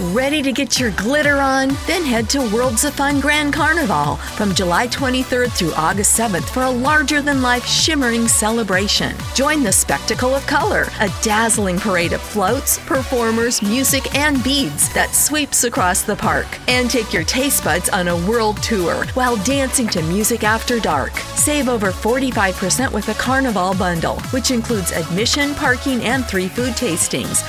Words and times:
Ready 0.00 0.42
to 0.42 0.52
get 0.52 0.80
your 0.80 0.90
glitter 0.92 1.36
on? 1.36 1.68
Then 1.86 2.02
head 2.02 2.28
to 2.30 2.40
Worlds 2.52 2.84
of 2.84 2.94
Fun 2.94 3.20
Grand 3.20 3.52
Carnival 3.52 4.16
from 4.16 4.54
July 4.54 4.88
23rd 4.88 5.52
through 5.52 5.74
August 5.74 6.18
7th 6.18 6.48
for 6.48 6.62
a 6.62 6.70
larger 6.70 7.20
than 7.20 7.42
life 7.42 7.64
shimmering 7.66 8.26
celebration. 8.26 9.14
Join 9.34 9.62
the 9.62 9.70
spectacle 9.70 10.34
of 10.34 10.46
color, 10.46 10.86
a 11.00 11.10
dazzling 11.22 11.78
parade 11.78 12.14
of 12.14 12.22
floats, 12.22 12.78
performers, 12.80 13.62
music, 13.62 14.14
and 14.16 14.42
beads 14.42 14.92
that 14.94 15.14
sweeps 15.14 15.64
across 15.64 16.02
the 16.02 16.16
park. 16.16 16.46
And 16.68 16.90
take 16.90 17.12
your 17.12 17.24
taste 17.24 17.62
buds 17.62 17.88
on 17.90 18.08
a 18.08 18.16
world 18.28 18.62
tour 18.62 19.04
while 19.14 19.36
dancing 19.44 19.88
to 19.88 20.02
music 20.02 20.42
after 20.42 20.80
dark. 20.80 21.12
Save 21.36 21.68
over 21.68 21.92
45% 21.92 22.92
with 22.92 23.08
a 23.08 23.14
Carnival 23.14 23.74
bundle, 23.74 24.20
which 24.32 24.50
includes 24.50 24.90
admission, 24.92 25.54
parking, 25.54 26.02
and 26.02 26.24
three 26.24 26.48
food 26.48 26.72
tastings. 26.72 27.42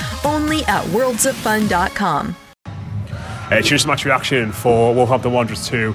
Only 0.44 0.62
at 0.64 0.84
worldsoffun.com. 0.88 2.36
Uh, 2.66 3.48
it's 3.52 3.66
just 3.66 3.86
match 3.86 4.04
reaction 4.04 4.52
for 4.52 4.94
Wolverhampton 4.94 5.32
Wanderers 5.32 5.66
2. 5.68 5.94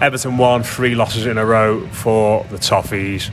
Everton 0.00 0.38
one, 0.38 0.62
three 0.62 0.94
losses 0.94 1.26
in 1.26 1.36
a 1.36 1.44
row 1.44 1.84
for 1.88 2.44
the 2.44 2.58
Toffees. 2.58 3.28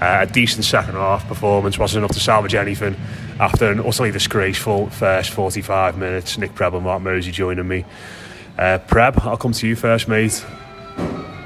Uh, 0.00 0.20
a 0.22 0.26
decent 0.26 0.64
second 0.64 0.94
half 0.94 1.28
performance 1.28 1.78
wasn't 1.78 1.98
enough 1.98 2.12
to 2.12 2.20
salvage 2.20 2.54
anything 2.54 2.96
after 3.38 3.70
an 3.70 3.80
utterly 3.80 4.10
disgraceful 4.10 4.88
first 4.88 5.32
45 5.32 5.98
minutes. 5.98 6.38
Nick 6.38 6.54
Preb 6.54 6.72
and 6.72 6.84
Mark 6.84 7.02
Mosey 7.02 7.30
joining 7.30 7.68
me. 7.68 7.84
Uh, 8.56 8.78
Preb, 8.78 9.18
I'll 9.18 9.36
come 9.36 9.52
to 9.52 9.68
you 9.68 9.76
first, 9.76 10.08
mate. 10.08 10.42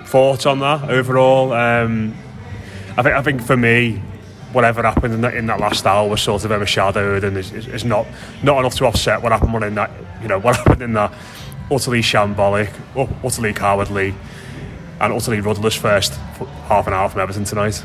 Thoughts 0.05 0.47
on 0.47 0.61
that 0.61 0.89
overall? 0.89 1.53
Um, 1.53 2.15
I 2.97 3.03
think 3.03 3.17
I 3.17 3.23
think 3.23 3.43
for 3.43 3.57
me, 3.57 4.01
whatever 4.55 4.83
happened 4.83 5.13
in 5.15 5.21
that, 5.21 5.35
in 5.35 5.47
that 5.47 5.61
last 5.61 5.85
hour 5.85 6.09
was 6.09 6.23
sort 6.23 6.45
of 6.45 6.53
overshadowed 6.53 7.25
and 7.25 7.37
is, 7.37 7.53
is, 7.53 7.67
is 7.67 7.85
not 7.85 8.07
not 8.43 8.59
enough 8.59 8.75
to 8.77 8.87
offset 8.87 9.21
what 9.23 9.33
happened 9.33 9.65
in 9.65 9.75
that 9.75 9.91
you 10.23 10.29
know 10.29 10.39
what 10.39 10.57
happened 10.65 10.83
in 10.83 10.93
that 10.95 11.13
utterly 11.71 12.01
shambolic, 12.01 12.73
utterly 13.25 13.53
cowardly, 13.53 14.15
and 15.01 15.13
utterly 15.13 15.41
rudderless 15.41 15.75
first 15.75 16.15
half 16.69 16.87
an 16.87 16.93
hour 16.93 17.09
from 17.09 17.21
Everton 17.21 17.45
tonight. 17.45 17.83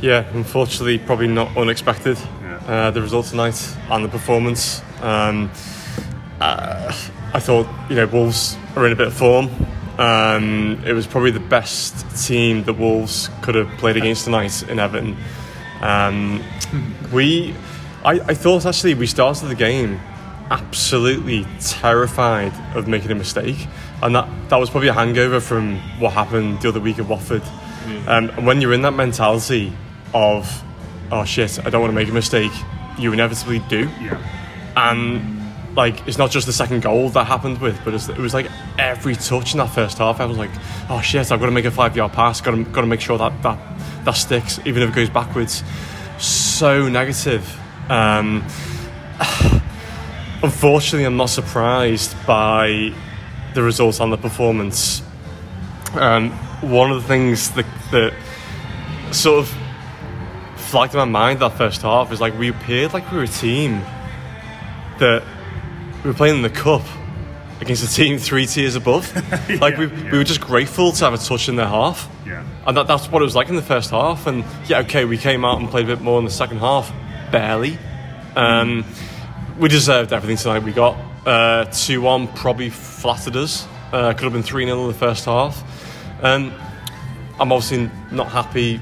Yeah, 0.00 0.26
unfortunately, 0.34 0.98
probably 0.98 1.28
not 1.28 1.56
unexpected. 1.56 2.18
Yeah. 2.18 2.62
Uh, 2.66 2.90
the 2.90 3.00
result 3.00 3.26
tonight 3.26 3.76
and 3.90 4.04
the 4.04 4.08
performance. 4.08 4.82
Um, 5.00 5.50
uh, 6.40 6.92
I 7.32 7.40
thought 7.40 7.66
you 7.88 7.96
know 7.96 8.06
Wolves 8.06 8.56
are 8.76 8.86
in 8.86 8.92
a 8.92 8.96
bit 8.96 9.08
of 9.08 9.14
form. 9.14 9.48
Um, 9.98 10.82
it 10.84 10.92
was 10.92 11.06
probably 11.06 11.30
the 11.30 11.40
best 11.40 12.26
team 12.26 12.64
that 12.64 12.74
Wolves 12.74 13.30
could 13.40 13.54
have 13.54 13.68
played 13.78 13.96
against 13.96 14.24
tonight 14.24 14.62
in 14.68 14.78
Everton. 14.78 15.16
Um, 15.80 16.42
we, 17.12 17.54
I, 18.04 18.20
I 18.20 18.34
thought 18.34 18.66
actually 18.66 18.94
we 18.94 19.06
started 19.06 19.46
the 19.46 19.54
game 19.54 20.00
absolutely 20.50 21.44
terrified 21.60 22.52
of 22.76 22.86
making 22.86 23.10
a 23.10 23.14
mistake, 23.14 23.66
and 24.02 24.14
that 24.14 24.28
that 24.48 24.56
was 24.56 24.70
probably 24.70 24.88
a 24.88 24.92
hangover 24.92 25.40
from 25.40 25.78
what 25.98 26.12
happened 26.12 26.60
the 26.62 26.68
other 26.68 26.80
week 26.80 26.98
at 26.98 27.06
Watford. 27.06 27.42
Mm. 27.42 28.08
Um, 28.08 28.30
and 28.30 28.46
when 28.46 28.60
you're 28.60 28.72
in 28.72 28.82
that 28.82 28.94
mentality 28.94 29.72
of, 30.14 30.62
oh 31.10 31.24
shit, 31.24 31.58
I 31.64 31.70
don't 31.70 31.80
want 31.80 31.90
to 31.90 31.94
make 31.94 32.08
a 32.08 32.12
mistake, 32.12 32.52
you 32.98 33.12
inevitably 33.12 33.58
do. 33.68 33.88
Yeah. 34.00 34.18
And 34.76 35.35
like 35.76 36.08
it's 36.08 36.16
not 36.16 36.30
just 36.30 36.46
the 36.46 36.52
second 36.52 36.82
goal 36.82 37.10
that 37.10 37.26
happened 37.26 37.60
with, 37.60 37.78
but 37.84 37.94
it 37.94 38.18
was 38.18 38.32
like 38.32 38.50
every 38.78 39.14
touch 39.14 39.52
in 39.52 39.58
that 39.58 39.68
first 39.68 39.98
half. 39.98 40.20
I 40.20 40.24
was 40.24 40.38
like, 40.38 40.50
oh 40.88 41.00
shit, 41.02 41.30
I've 41.30 41.38
got 41.38 41.46
to 41.46 41.52
make 41.52 41.66
a 41.66 41.70
five 41.70 41.94
yard 41.96 42.12
pass. 42.12 42.40
Got 42.40 42.52
to 42.52 42.64
got 42.64 42.80
to 42.80 42.86
make 42.86 43.00
sure 43.00 43.18
that 43.18 43.42
that 43.42 43.58
that 44.04 44.12
sticks, 44.12 44.58
even 44.64 44.82
if 44.82 44.90
it 44.90 44.94
goes 44.94 45.10
backwards. 45.10 45.62
So 46.18 46.88
negative. 46.88 47.60
Um, 47.90 48.42
unfortunately, 50.42 51.04
I'm 51.04 51.18
not 51.18 51.30
surprised 51.30 52.16
by 52.26 52.94
the 53.54 53.62
results 53.62 54.00
on 54.00 54.10
the 54.10 54.16
performance. 54.16 55.02
Um, 55.92 56.30
one 56.62 56.90
of 56.90 57.02
the 57.02 57.08
things 57.08 57.50
that, 57.52 57.66
that 57.90 58.14
sort 59.12 59.40
of 59.40 59.56
flagged 60.56 60.94
in 60.94 60.98
my 60.98 61.04
mind 61.04 61.40
that 61.40 61.52
first 61.52 61.82
half 61.82 62.12
is 62.12 62.20
like 62.20 62.36
we 62.38 62.48
appeared 62.48 62.92
like 62.92 63.10
we 63.12 63.18
were 63.18 63.24
a 63.24 63.28
team 63.28 63.80
that 64.98 65.22
we 66.06 66.12
were 66.12 66.16
playing 66.16 66.36
in 66.36 66.42
the 66.42 66.50
cup 66.50 66.82
against 67.60 67.82
a 67.82 67.92
team 67.92 68.16
three 68.16 68.46
tiers 68.46 68.76
above. 68.76 69.12
yeah, 69.48 69.56
like 69.60 69.76
we, 69.76 69.86
yeah. 69.86 70.12
we 70.12 70.18
were 70.18 70.22
just 70.22 70.40
grateful 70.40 70.92
to 70.92 71.04
have 71.04 71.12
a 71.12 71.18
touch 71.18 71.48
in 71.48 71.56
their 71.56 71.66
half. 71.66 72.08
Yeah. 72.24 72.46
And 72.64 72.76
that, 72.76 72.86
that's 72.86 73.10
what 73.10 73.22
it 73.22 73.24
was 73.24 73.34
like 73.34 73.48
in 73.48 73.56
the 73.56 73.62
first 73.62 73.90
half. 73.90 74.28
And 74.28 74.44
yeah, 74.68 74.78
okay, 74.82 75.04
we 75.04 75.18
came 75.18 75.44
out 75.44 75.58
and 75.58 75.68
played 75.68 75.90
a 75.90 75.96
bit 75.96 76.00
more 76.00 76.20
in 76.20 76.24
the 76.24 76.30
second 76.30 76.58
half, 76.58 76.92
barely. 77.32 77.76
Um, 78.36 78.84
we 79.58 79.68
deserved 79.68 80.12
everything 80.12 80.36
tonight. 80.36 80.62
We 80.62 80.70
got 80.70 80.96
uh, 81.26 81.64
2 81.64 82.00
1, 82.00 82.28
probably 82.34 82.70
flattered 82.70 83.34
us. 83.34 83.66
Uh, 83.92 84.12
could 84.12 84.22
have 84.22 84.32
been 84.32 84.44
3 84.44 84.64
0 84.64 84.82
in 84.82 84.86
the 84.86 84.94
first 84.94 85.24
half. 85.24 85.60
Um, 86.22 86.52
I'm 87.40 87.50
obviously 87.50 87.90
not 88.12 88.28
happy 88.28 88.80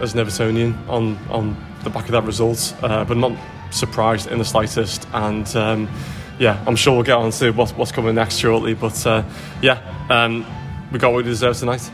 as 0.00 0.14
an 0.14 0.24
Evertonian 0.24 0.88
on, 0.88 1.18
on 1.30 1.56
the 1.82 1.90
back 1.90 2.04
of 2.04 2.12
that 2.12 2.22
result, 2.22 2.76
uh, 2.80 3.04
but 3.04 3.16
not 3.16 3.36
surprised 3.72 4.28
in 4.28 4.38
the 4.38 4.44
slightest. 4.44 5.08
And 5.12 5.48
um, 5.56 5.88
yeah, 6.40 6.64
I'm 6.66 6.74
sure 6.74 6.94
we'll 6.94 7.02
get 7.04 7.16
on 7.16 7.30
to 7.32 7.50
what, 7.52 7.70
what's 7.76 7.92
coming 7.92 8.14
next 8.14 8.38
shortly. 8.38 8.72
But 8.72 9.06
uh, 9.06 9.22
yeah, 9.60 9.78
um, 10.08 10.46
we 10.90 10.98
got 10.98 11.12
what 11.12 11.18
we 11.18 11.22
deserved 11.24 11.60
tonight. 11.60 11.88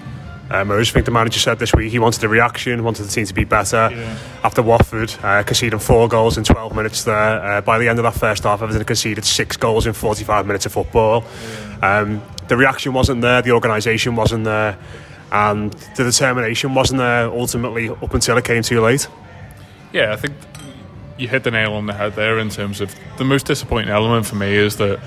Um, 0.48 0.70
I 0.70 0.78
just 0.78 0.92
think 0.92 1.04
the 1.04 1.10
manager 1.10 1.40
said 1.40 1.58
this 1.58 1.74
week 1.74 1.90
he 1.90 1.98
wanted 1.98 2.22
a 2.22 2.28
reaction, 2.28 2.84
wanted 2.84 3.02
the 3.02 3.10
team 3.10 3.26
to 3.26 3.34
be 3.34 3.42
better. 3.42 3.88
Yeah. 3.90 4.18
After 4.44 4.62
Watford 4.62 5.12
uh, 5.24 5.42
conceding 5.42 5.80
four 5.80 6.08
goals 6.08 6.38
in 6.38 6.44
12 6.44 6.76
minutes 6.76 7.02
there, 7.02 7.42
uh, 7.44 7.60
by 7.60 7.78
the 7.78 7.88
end 7.88 7.98
of 7.98 8.04
that 8.04 8.14
first 8.14 8.44
half, 8.44 8.62
Everton 8.62 8.84
conceded 8.84 9.24
six 9.24 9.56
goals 9.56 9.84
in 9.84 9.92
45 9.92 10.46
minutes 10.46 10.64
of 10.64 10.72
football. 10.72 11.24
Yeah. 11.80 11.98
Um, 11.98 12.22
the 12.46 12.56
reaction 12.56 12.92
wasn't 12.92 13.22
there, 13.22 13.42
the 13.42 13.50
organisation 13.50 14.14
wasn't 14.14 14.44
there, 14.44 14.78
and 15.32 15.72
the 15.96 16.04
determination 16.04 16.72
wasn't 16.72 16.98
there 16.98 17.28
ultimately 17.28 17.88
up 17.88 18.14
until 18.14 18.36
it 18.36 18.44
came 18.44 18.62
too 18.62 18.80
late. 18.80 19.08
Yeah, 19.92 20.12
I 20.12 20.16
think 20.16 20.34
you 21.18 21.28
hit 21.28 21.44
the 21.44 21.50
nail 21.50 21.74
on 21.74 21.86
the 21.86 21.94
head 21.94 22.14
there 22.14 22.38
in 22.38 22.50
terms 22.50 22.80
of 22.80 22.94
the 23.18 23.24
most 23.24 23.46
disappointing 23.46 23.90
element 23.90 24.26
for 24.26 24.36
me 24.36 24.54
is 24.54 24.76
that 24.76 25.00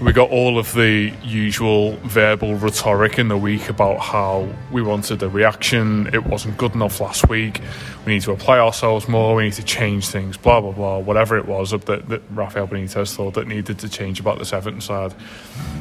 we 0.00 0.12
got 0.12 0.28
all 0.28 0.58
of 0.58 0.74
the 0.74 1.10
usual 1.22 1.92
verbal 2.04 2.54
rhetoric 2.56 3.18
in 3.18 3.28
the 3.28 3.36
week 3.36 3.70
about 3.70 3.98
how 3.98 4.46
we 4.70 4.82
wanted 4.82 5.22
a 5.22 5.28
reaction. 5.28 6.10
It 6.12 6.26
wasn't 6.26 6.58
good 6.58 6.74
enough 6.74 7.00
last 7.00 7.30
week. 7.30 7.62
We 8.04 8.12
need 8.12 8.22
to 8.22 8.32
apply 8.32 8.58
ourselves 8.58 9.08
more. 9.08 9.36
We 9.36 9.44
need 9.44 9.54
to 9.54 9.64
change 9.64 10.08
things. 10.08 10.36
Blah 10.36 10.60
blah 10.60 10.72
blah. 10.72 10.98
Whatever 10.98 11.38
it 11.38 11.46
was 11.46 11.70
that, 11.70 11.86
that 11.86 12.22
Rafael 12.30 12.68
Benitez 12.68 13.14
thought 13.14 13.34
that 13.34 13.48
needed 13.48 13.78
to 13.78 13.88
change 13.88 14.20
about 14.20 14.38
this 14.38 14.52
Everton 14.52 14.82
side. 14.82 15.14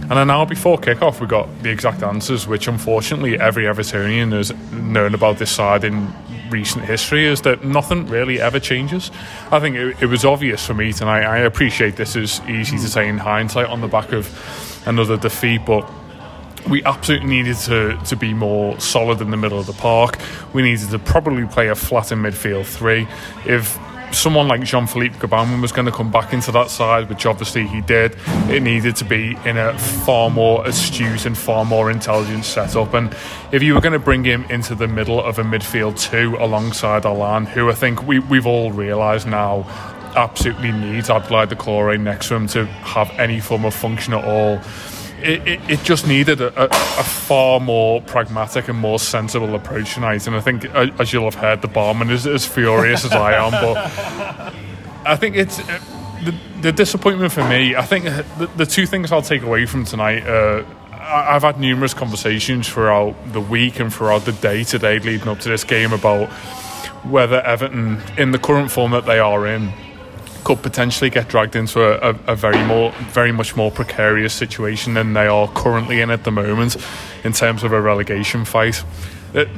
And 0.04 0.14
an 0.14 0.30
hour 0.30 0.46
before 0.46 0.78
kickoff, 0.78 1.20
we 1.20 1.28
got 1.28 1.50
the 1.62 1.70
exact 1.70 2.02
answers, 2.02 2.48
which 2.48 2.70
unfortunately 2.70 3.38
every 3.38 3.66
Evertonian 3.66 4.32
has 4.32 4.54
known 4.72 5.14
about 5.14 5.40
this 5.40 5.52
side 5.52 5.84
in 5.84 6.14
recent 6.50 6.86
history 6.86 7.26
is 7.26 7.42
that 7.42 7.64
nothing 7.64 8.08
really 8.08 8.40
ever 8.40 8.60
changes. 8.60 9.12
I 9.52 9.60
think 9.60 9.76
it, 9.76 10.04
it 10.04 10.06
was 10.08 10.26
obvious 10.26 10.66
for 10.66 10.74
me 10.74 10.94
tonight. 10.94 11.24
I 11.24 11.40
appreciate 11.40 11.96
this 11.96 12.16
is 12.16 12.42
easy 12.48 12.78
to 12.78 12.88
say 12.88 13.08
in 13.08 13.18
hindsight 13.18 13.68
on 13.68 13.82
the 13.82 13.88
back 13.88 14.12
of 14.12 14.84
another 14.86 15.18
defeat, 15.18 15.62
but 15.66 15.90
we 16.70 16.84
absolutely 16.84 17.28
needed 17.28 17.58
to, 17.58 17.98
to 18.06 18.16
be 18.16 18.34
more 18.34 18.80
solid 18.80 19.22
in 19.22 19.30
the 19.30 19.38
middle 19.38 19.60
of 19.60 19.68
the 19.68 19.74
park. 19.74 20.18
We 20.54 20.62
needed 20.62 20.90
to 20.90 21.00
probably 21.00 21.46
play 21.46 21.70
a 21.70 21.76
flat 21.76 22.12
in 22.12 22.20
midfield 22.20 22.66
three. 22.66 23.08
If 23.46 23.78
someone 24.16 24.48
like 24.48 24.64
Jean 24.64 24.88
Philippe 24.88 25.18
Gbamin 25.18 25.62
was 25.62 25.72
going 25.72 25.86
to 25.86 25.92
come 25.92 26.12
back 26.12 26.34
into 26.34 26.52
that 26.54 26.70
side, 26.70 27.10
which 27.10 27.26
obviously 27.26 27.68
he 27.68 27.82
did, 27.82 28.16
it 28.50 28.64
needed 28.64 28.96
to 28.98 29.06
be 29.06 29.38
in 29.46 29.58
a 29.58 29.78
far 29.78 30.30
more 30.30 30.66
astute 30.66 31.26
and 31.26 31.38
far 31.38 31.66
more 31.66 31.92
intelligent 31.92 32.46
setup. 32.46 32.94
And 32.94 33.16
if 33.52 33.62
you 33.62 33.74
were 33.74 33.82
going 33.82 33.94
to 33.94 34.00
bring 34.00 34.24
him 34.24 34.46
into 34.46 34.76
the 34.76 34.88
middle 34.88 35.22
of 35.22 35.38
a 35.40 35.44
midfield 35.44 36.00
two 36.00 36.36
alongside 36.38 37.06
Allan, 37.06 37.46
who 37.46 37.70
I 37.70 37.74
think 37.74 38.08
we, 38.08 38.20
we've 38.20 38.48
all 38.48 38.72
realised 38.72 39.28
now 39.28 39.66
absolutely 40.16 40.72
needs 40.72 41.10
Abdoulaye 41.10 41.48
Doucouré 41.48 42.00
next 42.00 42.30
to 42.30 42.36
him 42.36 42.48
to 42.48 42.66
have 42.66 43.10
any 43.20 43.40
form 43.40 43.66
of 43.66 43.74
function 43.74 44.14
at 44.14 44.24
all. 44.24 44.60
It, 45.26 45.60
it, 45.70 45.84
just 45.84 46.08
needed 46.08 46.40
a, 46.40 46.48
a, 46.62 46.66
a, 46.66 47.04
far 47.04 47.60
more 47.60 48.00
pragmatic 48.02 48.68
and 48.68 48.78
more 48.78 49.00
sensible 49.00 49.56
approach 49.56 49.96
tonight. 49.96 50.28
And 50.28 50.36
I 50.36 50.40
think, 50.40 50.66
uh, 50.66 50.92
as 51.00 51.12
you'll 51.12 51.24
have 51.24 51.36
heard, 51.36 51.62
the 51.64 51.68
barman 51.68 52.12
is 52.12 52.28
as 52.28 52.46
furious 52.46 53.04
as 53.06 53.12
I 53.12 53.34
am. 53.34 53.52
But 53.52 54.54
I 55.06 55.16
think 55.16 55.36
it's 55.36 55.60
uh, 55.60 55.80
the, 56.24 56.36
the, 56.62 56.72
disappointment 56.72 57.32
for 57.32 57.44
me. 57.48 57.76
I 57.76 57.82
think 57.82 58.06
uh, 58.06 58.24
the, 58.38 58.48
the, 58.58 58.66
two 58.68 58.86
things 58.86 59.12
I'll 59.12 59.24
take 59.24 59.42
away 59.42 59.66
from 59.66 59.84
tonight. 59.84 60.28
Uh, 60.28 60.64
I've 60.92 61.44
had 61.44 61.60
numerous 61.60 61.94
conversations 61.94 62.70
throughout 62.70 63.16
the 63.32 63.42
week 63.42 63.80
and 63.80 63.94
throughout 63.94 64.26
the 64.26 64.32
day 64.32 64.64
today 64.64 65.00
leading 65.00 65.28
up 65.28 65.40
to 65.40 65.50
this 65.50 65.64
game 65.64 65.94
about 65.94 66.30
whether 67.04 67.42
Everton, 67.42 68.02
in 68.18 68.32
the 68.32 68.40
current 68.40 68.72
form 68.72 68.92
that 68.92 69.06
they 69.06 69.20
are 69.20 69.46
in, 69.46 69.72
could 70.46 70.62
potentially 70.62 71.10
get 71.10 71.28
dragged 71.28 71.56
into 71.56 71.82
a, 71.82 72.12
a, 72.12 72.20
a, 72.28 72.36
very 72.36 72.64
more, 72.66 72.92
very 73.12 73.32
much 73.32 73.56
more 73.56 73.72
precarious 73.72 74.34
situation 74.34 74.94
than 74.94 75.14
they 75.14 75.26
are 75.26 75.50
currently 75.50 76.00
in 76.00 76.12
at 76.12 76.24
the 76.24 76.32
moment, 76.32 76.78
in 77.24 77.34
terms 77.34 77.64
of 77.64 77.74
a 77.74 77.82
relegation 77.82 78.46
fight. 78.46 78.82
It, 79.34 79.50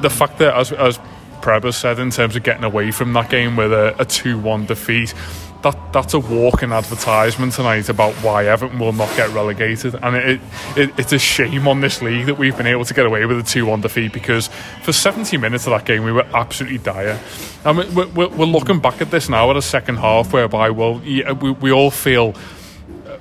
the 0.00 0.10
fact 0.10 0.38
that, 0.38 0.56
as 0.56 0.72
as 0.72 0.98
Preba 1.42 1.72
said, 1.72 1.98
in 1.98 2.10
terms 2.10 2.36
of 2.36 2.42
getting 2.42 2.64
away 2.64 2.90
from 2.90 3.12
that 3.12 3.30
game 3.30 3.54
with 3.54 3.72
a 3.72 4.04
two-one 4.06 4.64
defeat, 4.66 5.14
that 5.62 5.92
that's 5.92 6.14
a 6.14 6.18
walking 6.18 6.72
advertisement 6.72 7.52
tonight 7.52 7.88
about 7.88 8.14
why 8.16 8.46
Everton 8.46 8.78
will 8.78 8.92
not 8.92 9.14
get 9.16 9.30
relegated, 9.30 9.94
and 9.94 10.16
it, 10.16 10.40
it, 10.76 10.98
it's 10.98 11.12
a 11.12 11.18
shame 11.18 11.68
on 11.68 11.80
this 11.80 12.00
league 12.02 12.26
that 12.26 12.38
we've 12.38 12.56
been 12.56 12.66
able 12.66 12.84
to 12.84 12.94
get 12.94 13.06
away 13.06 13.26
with 13.26 13.38
a 13.38 13.42
two-one 13.42 13.80
defeat 13.80 14.12
because 14.12 14.48
for 14.82 14.92
70 14.92 15.36
minutes 15.36 15.66
of 15.66 15.72
that 15.72 15.84
game 15.84 16.04
we 16.04 16.12
were 16.12 16.26
absolutely 16.34 16.78
dire. 16.78 17.20
And 17.64 17.78
we're, 17.78 18.06
we're, 18.08 18.28
we're 18.28 18.46
looking 18.46 18.80
back 18.80 19.00
at 19.02 19.10
this 19.10 19.28
now 19.28 19.50
at 19.50 19.56
a 19.56 19.62
second 19.62 19.96
half 19.96 20.32
whereby 20.32 20.70
well 20.70 21.00
yeah, 21.04 21.32
we, 21.32 21.50
we 21.50 21.72
all 21.72 21.90
feel 21.90 22.34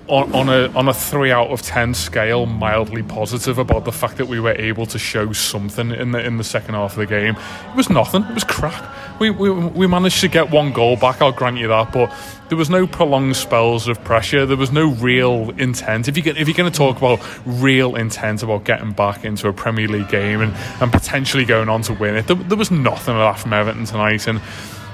on, 0.10 0.34
on, 0.34 0.50
a 0.50 0.70
on 0.78 0.88
a 0.88 0.94
three 0.94 1.32
out 1.32 1.50
of 1.50 1.62
ten 1.62 1.94
scale, 1.94 2.46
mildly 2.46 3.04
positive 3.04 3.58
about 3.58 3.86
the 3.86 3.92
fact 3.92 4.18
that 4.18 4.28
we 4.28 4.40
were 4.40 4.54
able 4.54 4.86
to 4.88 5.00
show 5.00 5.32
something 5.32 5.92
in 5.92 6.12
the 6.12 6.26
in 6.26 6.38
the 6.38 6.44
second 6.44 6.76
half 6.76 6.94
of 6.94 6.98
the 6.98 7.06
game. 7.06 7.36
It 7.70 7.76
was 7.76 7.90
nothing. 7.90 8.24
It 8.24 8.34
was 8.34 8.44
crap. 8.44 9.20
We, 9.20 9.30
we 9.30 9.50
we 9.50 9.88
managed 9.88 10.22
to 10.22 10.28
get 10.28 10.52
one 10.52 10.74
goal 10.74 10.96
back. 10.98 11.22
I'll 11.22 11.32
grant 11.32 11.58
you 11.58 11.68
that, 11.68 11.94
but 11.94 12.14
there 12.50 12.58
was 12.58 12.70
no 12.70 12.88
prolonged 12.88 13.36
spells 13.36 13.88
of 13.88 14.04
pressure. 14.04 14.46
There 14.46 14.58
was 14.58 14.72
no 14.72 14.90
real 14.96 15.52
intent. 15.58 16.08
If 16.08 16.18
you 16.18 16.24
get, 16.24 16.38
if 16.38 16.48
you're 16.48 16.58
going 16.58 16.72
to 16.72 16.78
talk 16.78 16.98
about 16.98 17.20
real 17.46 17.96
intent 17.96 18.42
about 18.42 18.64
getting 18.64 18.92
back 18.92 19.24
into 19.24 19.48
a 19.48 19.54
Premier 19.54 19.88
League 19.88 20.10
game 20.10 20.42
and, 20.42 20.54
and 20.82 20.92
potentially 20.92 21.46
going 21.46 21.70
on 21.70 21.84
to 21.84 21.94
win 21.94 22.16
it, 22.16 22.28
there, 22.28 22.36
there 22.36 22.58
was 22.58 22.72
nothing 22.72 23.14
of 23.14 23.20
that 23.20 23.40
from 23.40 23.54
Everton 23.54 23.86
tonight. 23.86 24.28
And 24.28 24.42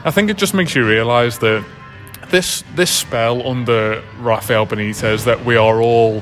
I 0.04 0.12
think 0.12 0.30
it 0.30 0.38
just 0.38 0.54
makes 0.54 0.76
you 0.76 0.86
realise 0.86 1.38
that 1.38 1.66
this 2.30 2.64
this 2.76 2.92
spell 2.92 3.48
under 3.48 4.04
Rafael 4.20 4.66
Benitez 4.66 5.26
that 5.26 5.46
we 5.46 5.56
are 5.56 5.82
all 5.82 6.22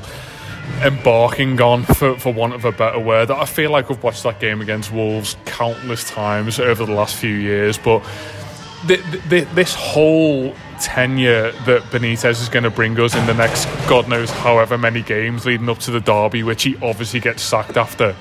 embarking 0.82 1.60
on, 1.60 1.84
for, 1.84 2.18
for 2.18 2.32
want 2.32 2.54
of 2.54 2.64
a 2.64 2.72
better 2.72 2.98
word. 2.98 3.28
that 3.28 3.36
I 3.36 3.44
feel 3.44 3.70
like 3.70 3.88
we've 3.88 4.02
watched 4.02 4.22
that 4.22 4.40
game 4.40 4.60
against 4.60 4.92
Wolves 4.92 5.36
countless 5.44 6.08
times 6.08 6.58
over 6.58 6.84
the 6.84 6.92
last 6.92 7.16
few 7.16 7.34
years, 7.34 7.78
but 7.78 8.02
the, 8.86 8.96
the, 9.28 9.40
this 9.54 9.74
whole 9.74 10.54
tenure 10.80 11.52
that 11.64 11.82
Benitez 11.84 12.42
is 12.42 12.48
going 12.48 12.64
to 12.64 12.70
bring 12.70 12.98
us 13.00 13.14
in 13.14 13.24
the 13.26 13.32
next 13.32 13.66
God 13.88 14.08
knows 14.08 14.30
however 14.30 14.76
many 14.76 15.00
games 15.00 15.46
leading 15.46 15.68
up 15.68 15.78
to 15.80 15.90
the 15.90 16.00
derby, 16.00 16.42
which 16.42 16.64
he 16.64 16.76
obviously 16.82 17.20
gets 17.20 17.42
sacked 17.42 17.76
after. 17.76 18.14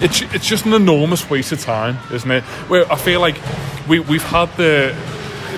It's 0.00 0.22
it's 0.22 0.48
just 0.48 0.66
an 0.66 0.72
enormous 0.72 1.28
waste 1.30 1.52
of 1.52 1.60
time, 1.60 1.98
isn't 2.12 2.30
it? 2.30 2.42
Where 2.68 2.90
I 2.90 2.96
feel 2.96 3.20
like 3.20 3.38
we 3.88 4.00
we've 4.00 4.22
had 4.22 4.48
the 4.56 4.96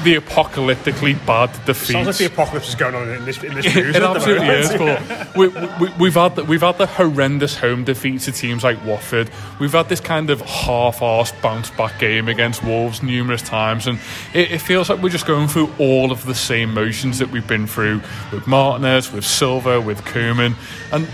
the 0.05 0.17
apocalyptically 0.17 1.15
bad 1.27 1.51
defeat. 1.67 1.93
Sounds 1.93 2.07
like 2.07 2.17
the 2.17 2.27
apocalypse 2.27 2.69
is 2.69 2.75
going 2.75 2.95
on 2.95 3.09
in 3.09 3.25
this 3.25 3.43
in 3.43 3.55
this 3.55 3.75
news. 3.75 3.97
it 3.97 4.03
absolutely 4.03 4.47
is. 4.49 4.71
But 4.71 5.37
we, 5.37 5.49
we, 5.49 5.93
we've 5.99 6.15
had 6.15 6.37
the, 6.37 6.45
we've 6.45 6.61
had 6.61 6.79
the 6.79 6.87
horrendous 6.87 7.57
home 7.57 7.85
defeats 7.85 8.25
to 8.27 8.33
teams 8.33 8.65
like 8.65 8.85
Watford. 8.85 9.31
We've 9.59 9.73
had 9.73 9.89
this 9.89 10.01
kind 10.01 10.31
of 10.31 10.41
half-arsed 10.41 11.41
bounce 11.43 11.71
back 11.71 11.99
game 11.99 12.29
against 12.29 12.65
Wolves 12.65 13.03
numerous 13.03 13.43
times, 13.43 13.87
and 13.87 13.99
it, 14.35 14.53
it 14.53 14.59
feels 14.61 14.89
like 14.89 15.01
we're 15.03 15.11
just 15.11 15.27
going 15.27 15.49
through 15.49 15.73
all 15.79 16.13
of 16.13 16.25
the 16.25 16.35
same 16.35 16.75
motions 16.75 17.19
that 17.19 17.31
we've 17.31 17.47
been 17.47 17.67
through 17.67 18.03
with 18.33 18.47
Martinez, 18.47 19.13
with 19.13 19.25
Silva, 19.25 19.81
with 19.81 20.01
Koeman, 20.03 20.55
and. 20.93 21.09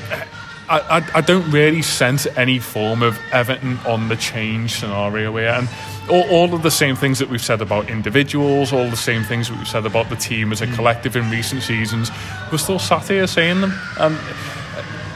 I, 0.69 0.81
I, 0.99 1.19
I 1.19 1.21
don't 1.21 1.49
really 1.53 1.81
sense 1.81 2.27
any 2.37 2.59
form 2.59 3.01
of 3.05 3.17
Everton 3.31 3.79
on 3.87 4.09
the 4.09 4.17
change 4.17 4.81
scenario 4.81 5.37
here. 5.37 5.51
And 5.51 5.69
all, 6.09 6.29
all, 6.29 6.55
of 6.55 6.63
the 6.63 6.71
same 6.71 6.97
things 6.97 7.19
that 7.19 7.29
we've 7.29 7.43
said 7.43 7.61
about 7.61 7.91
individuals, 7.91 8.73
all 8.73 8.89
the 8.89 8.97
same 8.97 9.23
things 9.25 9.49
that 9.49 9.59
we've 9.59 9.69
said 9.69 9.87
about 9.87 10.09
the 10.09 10.17
team 10.17 10.53
as 10.53 10.61
a 10.61 10.67
collective 10.75 11.17
in 11.17 11.31
recent 11.31 11.63
seasons, 11.63 12.11
we're 12.51 12.59
still 12.59 12.79
sat 12.79 13.09
here 13.09 13.27
saying 13.27 13.61
them. 13.61 13.73
And 13.99 14.15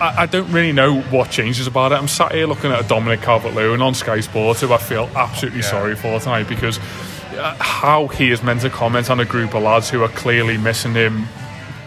I, 0.01 0.23
I 0.23 0.27
don't 0.27 0.51
really 0.51 0.73
know 0.73 1.01
what 1.03 1.31
changes 1.31 1.67
about 1.67 1.93
it. 1.93 1.97
I'm 1.97 2.09
sat 2.09 2.33
here 2.33 2.47
looking 2.47 2.73
at 2.73 2.85
a 2.85 2.89
Dominic 2.89 3.21
Calvert-Lewin 3.23 3.83
on 3.83 3.95
Sky 3.95 4.21
Sports, 4.21 4.61
who 4.61 4.73
I 4.73 4.79
feel 4.79 5.09
absolutely 5.15 5.61
yeah. 5.61 5.71
sorry 5.71 5.95
for 5.95 6.19
tonight 6.19 6.49
because 6.49 6.79
uh, 6.79 7.57
how 7.61 8.09
he 8.09 8.31
is 8.31 8.43
meant 8.43 8.63
to 8.63 8.71
comment 8.71 9.11
on 9.11 9.21
a 9.21 9.25
group 9.25 9.55
of 9.55 9.63
lads 9.63 9.91
who 9.91 10.03
are 10.03 10.09
clearly 10.09 10.59
missing 10.59 10.95
him, 10.95 11.27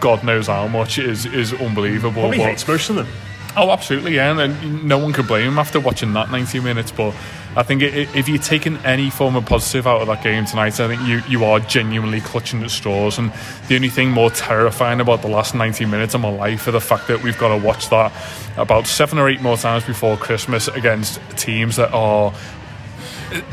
God 0.00 0.24
knows 0.24 0.46
how 0.46 0.66
much, 0.68 0.98
is 0.98 1.26
is 1.26 1.52
unbelievable. 1.52 2.22
Probably 2.22 2.38
but, 2.38 2.48
hates 2.48 2.66
most 2.66 2.90
of 2.90 2.96
them. 2.96 3.08
Oh, 3.56 3.70
absolutely, 3.70 4.16
yeah, 4.16 4.36
and 4.38 4.84
no 4.84 4.98
one 4.98 5.12
can 5.12 5.26
blame 5.26 5.48
him 5.48 5.58
after 5.58 5.78
watching 5.78 6.12
that 6.14 6.30
90 6.30 6.60
minutes. 6.60 6.90
But 6.90 7.14
I 7.56 7.62
think 7.62 7.82
if 7.82 8.28
you're 8.28 8.38
taking 8.38 8.78
any 8.78 9.10
form 9.10 9.36
of 9.36 9.46
positive 9.46 9.86
out 9.86 10.00
of 10.00 10.08
that 10.08 10.24
game 10.24 10.44
tonight, 10.44 10.80
I 10.80 10.88
think 10.88 11.02
you, 11.02 11.22
you 11.28 11.44
are 11.44 11.60
genuinely 11.60 12.20
clutching 12.20 12.62
at 12.64 12.70
straws. 12.70 13.16
And 13.16 13.32
the 13.68 13.76
only 13.76 13.90
thing 13.90 14.10
more 14.10 14.30
terrifying 14.30 15.00
about 15.00 15.22
the 15.22 15.28
last 15.28 15.54
90 15.54 15.84
minutes 15.86 16.14
of 16.14 16.20
my 16.20 16.30
life 16.30 16.66
are 16.66 16.72
the 16.72 16.80
fact 16.80 17.06
that 17.08 17.22
we've 17.22 17.38
got 17.38 17.56
to 17.56 17.64
watch 17.64 17.90
that 17.90 18.12
about 18.56 18.88
seven 18.88 19.18
or 19.18 19.28
eight 19.28 19.40
more 19.40 19.56
times 19.56 19.84
before 19.84 20.16
Christmas 20.16 20.66
against 20.66 21.20
teams 21.36 21.76
that 21.76 21.92
are 21.92 22.34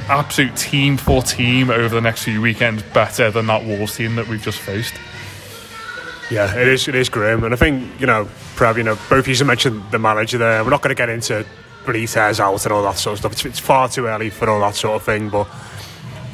absolute 0.08 0.55
team 0.55 0.98
for 0.98 1.22
team 1.22 1.70
over 1.70 1.93
the 1.93 2.01
next 2.01 2.24
few 2.24 2.41
weekends 2.41 2.81
better 2.81 3.29
than 3.29 3.48
that 3.48 3.65
Wolves 3.65 3.96
team 3.96 4.15
that 4.15 4.27
we've 4.27 4.41
just 4.41 4.60
faced. 4.60 4.93
Yeah, 6.31 6.55
it 6.55 6.67
is. 6.67 6.88
It 6.88 6.96
is 6.96 7.10
grim, 7.10 7.43
and 7.43 7.53
I 7.53 7.58
think 7.58 8.00
you 8.00 8.08
know, 8.08 8.25
Prav, 8.55 8.77
you 8.77 8.84
know, 8.84 8.96
both 9.10 9.27
of 9.27 9.27
you 9.27 9.46
mentioned 9.46 9.84
the 9.91 10.00
manager 10.00 10.38
there. 10.38 10.63
We're 10.63 10.70
not 10.70 10.81
going 10.81 10.96
to 10.96 11.00
get 11.00 11.10
into 11.10 11.46
Benitez 11.85 12.39
out 12.39 12.65
and 12.65 12.73
all 12.73 12.83
that 12.83 12.97
sort 12.97 13.13
of 13.13 13.19
stuff. 13.19 13.31
It's, 13.33 13.45
it's, 13.45 13.59
far 13.59 13.89
too 13.89 14.07
early 14.07 14.29
for 14.29 14.50
all 14.50 14.59
that 14.61 14.75
sort 14.75 14.95
of 14.95 15.03
thing. 15.03 15.29
But 15.29 15.47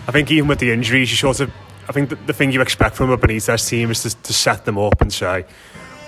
I 0.07 0.11
think 0.11 0.31
even 0.31 0.47
with 0.47 0.59
the 0.59 0.71
injuries, 0.71 1.09
you 1.11 1.17
sort 1.17 1.39
of, 1.39 1.51
I 1.87 1.91
think 1.91 2.09
the, 2.09 2.15
the 2.15 2.33
thing 2.33 2.51
you 2.51 2.61
expect 2.61 2.95
from 2.95 3.09
a 3.09 3.17
Benitez 3.17 3.67
team 3.69 3.91
is 3.91 4.03
to, 4.03 4.15
to 4.23 4.33
set 4.33 4.65
them 4.65 4.77
up 4.77 5.01
and 5.01 5.11
say, 5.11 5.45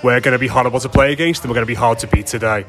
we're 0.03 0.19
going 0.21 0.33
to 0.33 0.39
be 0.39 0.47
horrible 0.47 0.79
to 0.79 0.89
play 0.89 1.11
against, 1.11 1.43
and 1.43 1.49
we're 1.49 1.55
going 1.55 1.65
to 1.65 1.71
be 1.71 1.75
hard 1.75 1.99
to 1.99 2.07
beat 2.07 2.27
today. 2.27 2.65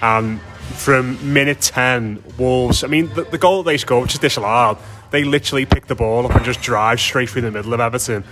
And 0.00 0.40
from 0.76 1.32
minute 1.32 1.60
10, 1.60 2.22
Wolves, 2.38 2.84
I 2.84 2.86
mean, 2.86 3.12
the, 3.14 3.24
the 3.24 3.38
goal 3.38 3.62
they 3.62 3.76
scored, 3.76 4.02
which 4.02 4.14
is 4.14 4.20
disallowed, 4.20 4.78
they 5.10 5.24
literally 5.24 5.66
pick 5.66 5.86
the 5.86 5.94
ball 5.94 6.26
up 6.26 6.34
and 6.34 6.44
just 6.44 6.60
drive 6.60 7.00
straight 7.00 7.30
through 7.30 7.42
the 7.42 7.50
middle 7.50 7.72
of 7.72 7.80
Everton 7.80 8.24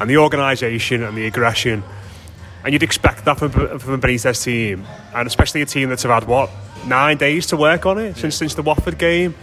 and 0.00 0.08
the 0.08 0.16
organisation 0.16 1.02
and 1.02 1.16
the 1.16 1.26
aggression. 1.26 1.82
And 2.62 2.72
you'd 2.72 2.82
expect 2.82 3.24
that 3.24 3.38
from, 3.38 3.50
from 3.50 3.94
a 3.94 3.98
Benitez 3.98 4.44
team, 4.44 4.84
and 5.14 5.26
especially 5.26 5.62
a 5.62 5.66
team 5.66 5.88
that's 5.88 6.02
had 6.02 6.24
what 6.24 6.50
nine 6.86 7.16
days 7.16 7.46
to 7.46 7.56
work 7.56 7.86
on 7.86 7.98
it 7.98 8.16
since 8.16 8.36
since 8.36 8.54
the 8.54 8.62
Watford 8.62 8.98
game. 8.98 9.34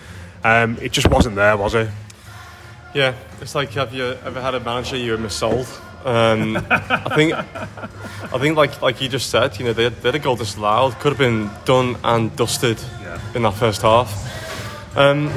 Um, 0.43 0.77
it 0.81 0.91
just 0.91 1.09
wasn't 1.09 1.35
there, 1.35 1.57
was 1.57 1.73
it? 1.73 1.89
Yeah, 2.93 3.15
it's 3.41 3.55
like 3.55 3.71
have 3.71 3.93
you 3.93 4.15
ever 4.23 4.41
had 4.41 4.55
a 4.55 4.59
manager 4.59 4.97
you 4.97 5.11
were 5.11 5.17
missold 5.17 5.67
Um, 6.05 6.55
I 6.69 7.15
think, 7.15 7.33
I 7.33 8.37
think, 8.39 8.55
like 8.55 8.81
like 8.81 9.01
you 9.01 9.09
just 9.09 9.29
said, 9.29 9.59
you 9.59 9.65
know, 9.65 9.73
they 9.73 9.85
had, 9.85 9.95
they 9.97 10.09
had 10.09 10.15
a 10.15 10.19
goal 10.19 10.35
disallowed. 10.35 10.97
Could 10.99 11.09
have 11.09 11.17
been 11.17 11.49
done 11.65 11.97
and 12.03 12.33
dusted 12.35 12.79
in 13.35 13.41
that 13.41 13.55
first 13.55 13.81
half. 13.81 14.95
Um, 14.95 15.31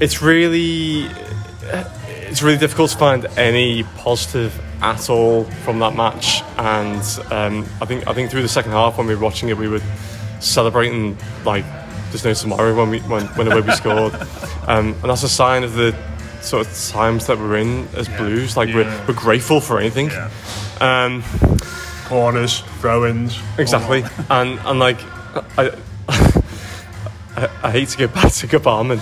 it's 0.00 0.20
really, 0.20 1.08
it's 2.30 2.42
really 2.42 2.58
difficult 2.58 2.90
to 2.92 2.96
find 2.96 3.26
any 3.36 3.82
positive 3.82 4.58
at 4.80 5.10
all 5.10 5.44
from 5.44 5.80
that 5.80 5.94
match. 5.94 6.42
And 6.56 7.02
um, 7.32 7.68
I 7.80 7.86
think 7.86 8.06
I 8.06 8.14
think 8.14 8.30
through 8.30 8.42
the 8.42 8.48
second 8.48 8.72
half 8.72 8.98
when 8.98 9.06
we 9.06 9.14
were 9.14 9.22
watching 9.22 9.48
it, 9.48 9.56
we 9.56 9.68
were 9.68 9.82
celebrating 10.38 11.18
like 11.44 11.64
there's 12.10 12.24
no 12.24 12.34
tomorrow 12.34 12.74
when 12.74 12.90
we 12.90 13.00
when 13.00 13.26
whenever 13.28 13.62
we 13.62 13.72
scored, 13.72 14.14
um, 14.66 14.94
and 14.94 15.04
that's 15.04 15.24
a 15.24 15.28
sign 15.28 15.64
of 15.64 15.74
the 15.74 15.96
sort 16.40 16.66
of 16.66 16.88
times 16.88 17.26
that 17.26 17.38
we're 17.38 17.56
in 17.56 17.88
as 17.94 18.08
Blues. 18.08 18.56
Like 18.56 18.72
we're, 18.74 19.04
we're 19.06 19.14
grateful 19.14 19.60
for 19.60 19.78
anything. 19.78 20.10
Um, 20.80 21.22
Corners, 22.06 22.60
throw-ins, 22.80 23.38
exactly, 23.58 24.04
and 24.30 24.58
and 24.60 24.78
like 24.78 24.98
I, 25.58 25.76
I, 26.08 27.48
I 27.62 27.70
hate 27.70 27.88
to 27.90 27.98
get 27.98 28.14
back 28.14 28.32
to 28.32 28.46
Gbamin, 28.48 28.98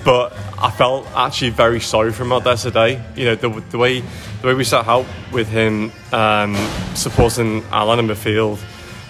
but 0.04 0.36
I 0.60 0.72
felt 0.72 1.06
actually 1.14 1.50
very 1.50 1.78
sorry 1.78 2.12
for 2.12 2.24
him 2.24 2.32
out 2.32 2.42
there 2.42 2.56
today. 2.56 3.00
You 3.14 3.26
know 3.26 3.34
the, 3.36 3.48
the 3.70 3.78
way 3.78 4.00
the 4.00 4.46
way 4.48 4.54
we 4.54 4.64
sat 4.64 4.88
out 4.88 5.06
with 5.32 5.48
him 5.48 5.92
um, 6.12 6.56
supporting 6.94 7.62
Allan 7.70 8.00
in 8.00 8.08
midfield, 8.08 8.58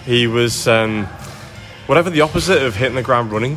he 0.04 0.26
was 0.26 0.68
um, 0.68 1.06
whatever 1.86 2.10
the 2.10 2.20
opposite 2.20 2.62
of 2.62 2.76
hitting 2.76 2.96
the 2.96 3.02
ground 3.02 3.32
running. 3.32 3.54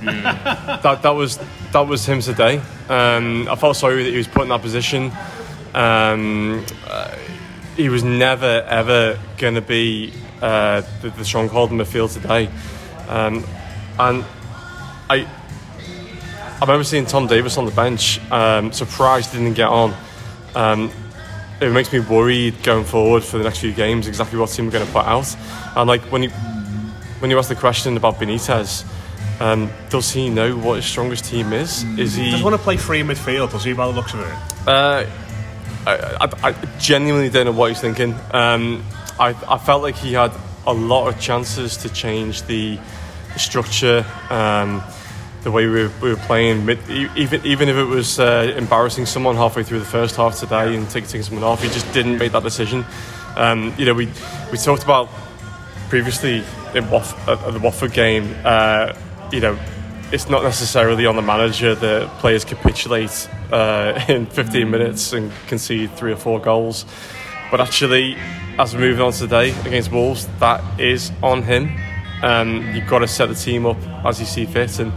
that 0.00 1.00
that 1.02 1.14
was 1.14 1.38
that 1.70 1.86
was 1.86 2.04
him 2.06 2.20
today. 2.20 2.60
Um, 2.88 3.48
I 3.48 3.54
felt 3.54 3.76
sorry 3.76 4.02
that 4.02 4.10
he 4.10 4.16
was 4.16 4.26
put 4.26 4.42
in 4.42 4.48
that 4.48 4.62
position. 4.62 5.12
Um, 5.74 6.66
uh, 6.88 7.16
he 7.76 7.88
was 7.88 8.02
never 8.02 8.64
ever 8.68 9.16
going 9.38 9.54
to 9.54 9.60
be 9.62 10.12
uh, 10.40 10.82
the, 11.02 11.10
the 11.10 11.24
stronghold 11.24 11.70
in 11.70 11.78
the 11.78 11.84
field 11.84 12.10
today, 12.10 12.50
um, 13.08 13.44
and 14.00 14.24
I. 15.08 15.28
I 16.62 16.64
remember 16.64 16.84
seeing 16.84 17.06
Tom 17.06 17.26
Davies 17.26 17.56
on 17.56 17.64
the 17.64 17.72
bench. 17.72 18.20
Um, 18.30 18.70
surprised 18.70 19.32
he 19.32 19.38
didn't 19.38 19.54
get 19.54 19.66
on. 19.66 19.92
Um, 20.54 20.92
it 21.60 21.72
makes 21.72 21.92
me 21.92 21.98
worried 21.98 22.62
going 22.62 22.84
forward 22.84 23.24
for 23.24 23.38
the 23.38 23.42
next 23.42 23.58
few 23.58 23.72
games. 23.72 24.06
Exactly 24.06 24.38
what 24.38 24.48
team 24.50 24.66
we're 24.66 24.70
going 24.70 24.86
to 24.86 24.92
put 24.92 25.04
out, 25.04 25.36
and 25.74 25.88
like 25.88 26.02
when 26.02 26.22
you 26.22 26.30
when 27.18 27.32
you 27.32 27.38
ask 27.38 27.48
the 27.48 27.56
question 27.56 27.96
about 27.96 28.14
Benitez, 28.20 28.84
um, 29.40 29.72
does 29.90 30.12
he 30.12 30.30
know 30.30 30.56
what 30.56 30.76
his 30.76 30.84
strongest 30.84 31.24
team 31.24 31.52
is? 31.52 31.82
Is 31.98 32.14
he? 32.14 32.30
Does 32.30 32.38
he 32.38 32.44
want 32.44 32.54
to 32.54 32.62
play 32.62 32.76
free 32.76 33.00
midfield? 33.00 33.50
Does 33.50 33.64
he, 33.64 33.72
by 33.72 33.88
the 33.88 33.92
looks 33.92 34.14
of 34.14 34.20
it? 34.20 34.68
Uh, 34.68 35.04
I, 35.84 35.96
I, 36.20 36.50
I 36.50 36.52
genuinely 36.78 37.28
don't 37.28 37.46
know 37.46 37.52
what 37.52 37.70
he's 37.70 37.80
thinking. 37.80 38.14
Um, 38.30 38.84
I, 39.18 39.34
I 39.48 39.58
felt 39.58 39.82
like 39.82 39.96
he 39.96 40.12
had 40.12 40.32
a 40.64 40.72
lot 40.72 41.08
of 41.08 41.20
chances 41.20 41.76
to 41.78 41.88
change 41.88 42.42
the, 42.44 42.78
the 43.32 43.38
structure, 43.40 44.06
um, 44.30 44.80
the 45.42 45.50
way 45.50 45.66
we 45.66 45.84
were, 45.84 45.92
we 46.00 46.10
were 46.10 46.20
playing. 46.20 46.68
Even 46.88 47.44
even 47.44 47.68
if 47.68 47.76
it 47.76 47.84
was 47.84 48.18
uh, 48.18 48.52
embarrassing 48.56 49.06
someone 49.06 49.36
halfway 49.36 49.62
through 49.62 49.80
the 49.80 49.84
first 49.84 50.16
half 50.16 50.38
today 50.38 50.74
and 50.76 50.88
taking, 50.88 51.22
someone 51.22 51.44
off, 51.44 51.62
he 51.62 51.68
just 51.68 51.92
didn't 51.92 52.18
make 52.18 52.32
that 52.32 52.42
decision. 52.42 52.84
Um, 53.36 53.74
you 53.78 53.84
know, 53.84 53.94
we 53.94 54.06
we 54.50 54.58
talked 54.58 54.84
about 54.84 55.08
previously 55.88 56.44
in 56.74 56.84
at 56.84 57.52
the 57.52 57.60
Watford 57.62 57.92
game. 57.92 58.34
Uh, 58.44 58.94
you 59.32 59.40
know, 59.40 59.58
it's 60.12 60.28
not 60.28 60.42
necessarily 60.42 61.06
on 61.06 61.16
the 61.16 61.22
manager 61.22 61.74
that 61.74 62.08
players 62.18 62.44
capitulate 62.44 63.28
uh, 63.50 64.00
in 64.08 64.26
15 64.26 64.70
minutes 64.70 65.12
and 65.12 65.32
concede 65.48 65.90
three 65.96 66.12
or 66.12 66.16
four 66.16 66.40
goals. 66.40 66.84
But 67.50 67.60
actually, 67.60 68.16
as 68.58 68.74
we're 68.74 68.80
moving 68.80 69.02
on 69.02 69.12
today 69.12 69.50
against 69.66 69.90
Wolves, 69.90 70.26
that 70.38 70.62
is 70.80 71.10
on 71.22 71.42
him. 71.42 71.78
Um, 72.22 72.74
you've 72.74 72.88
got 72.88 73.00
to 73.00 73.08
set 73.08 73.26
the 73.26 73.34
team 73.34 73.66
up 73.66 73.76
as 74.04 74.20
you 74.20 74.26
see 74.26 74.46
fit. 74.46 74.78
And 74.78 74.92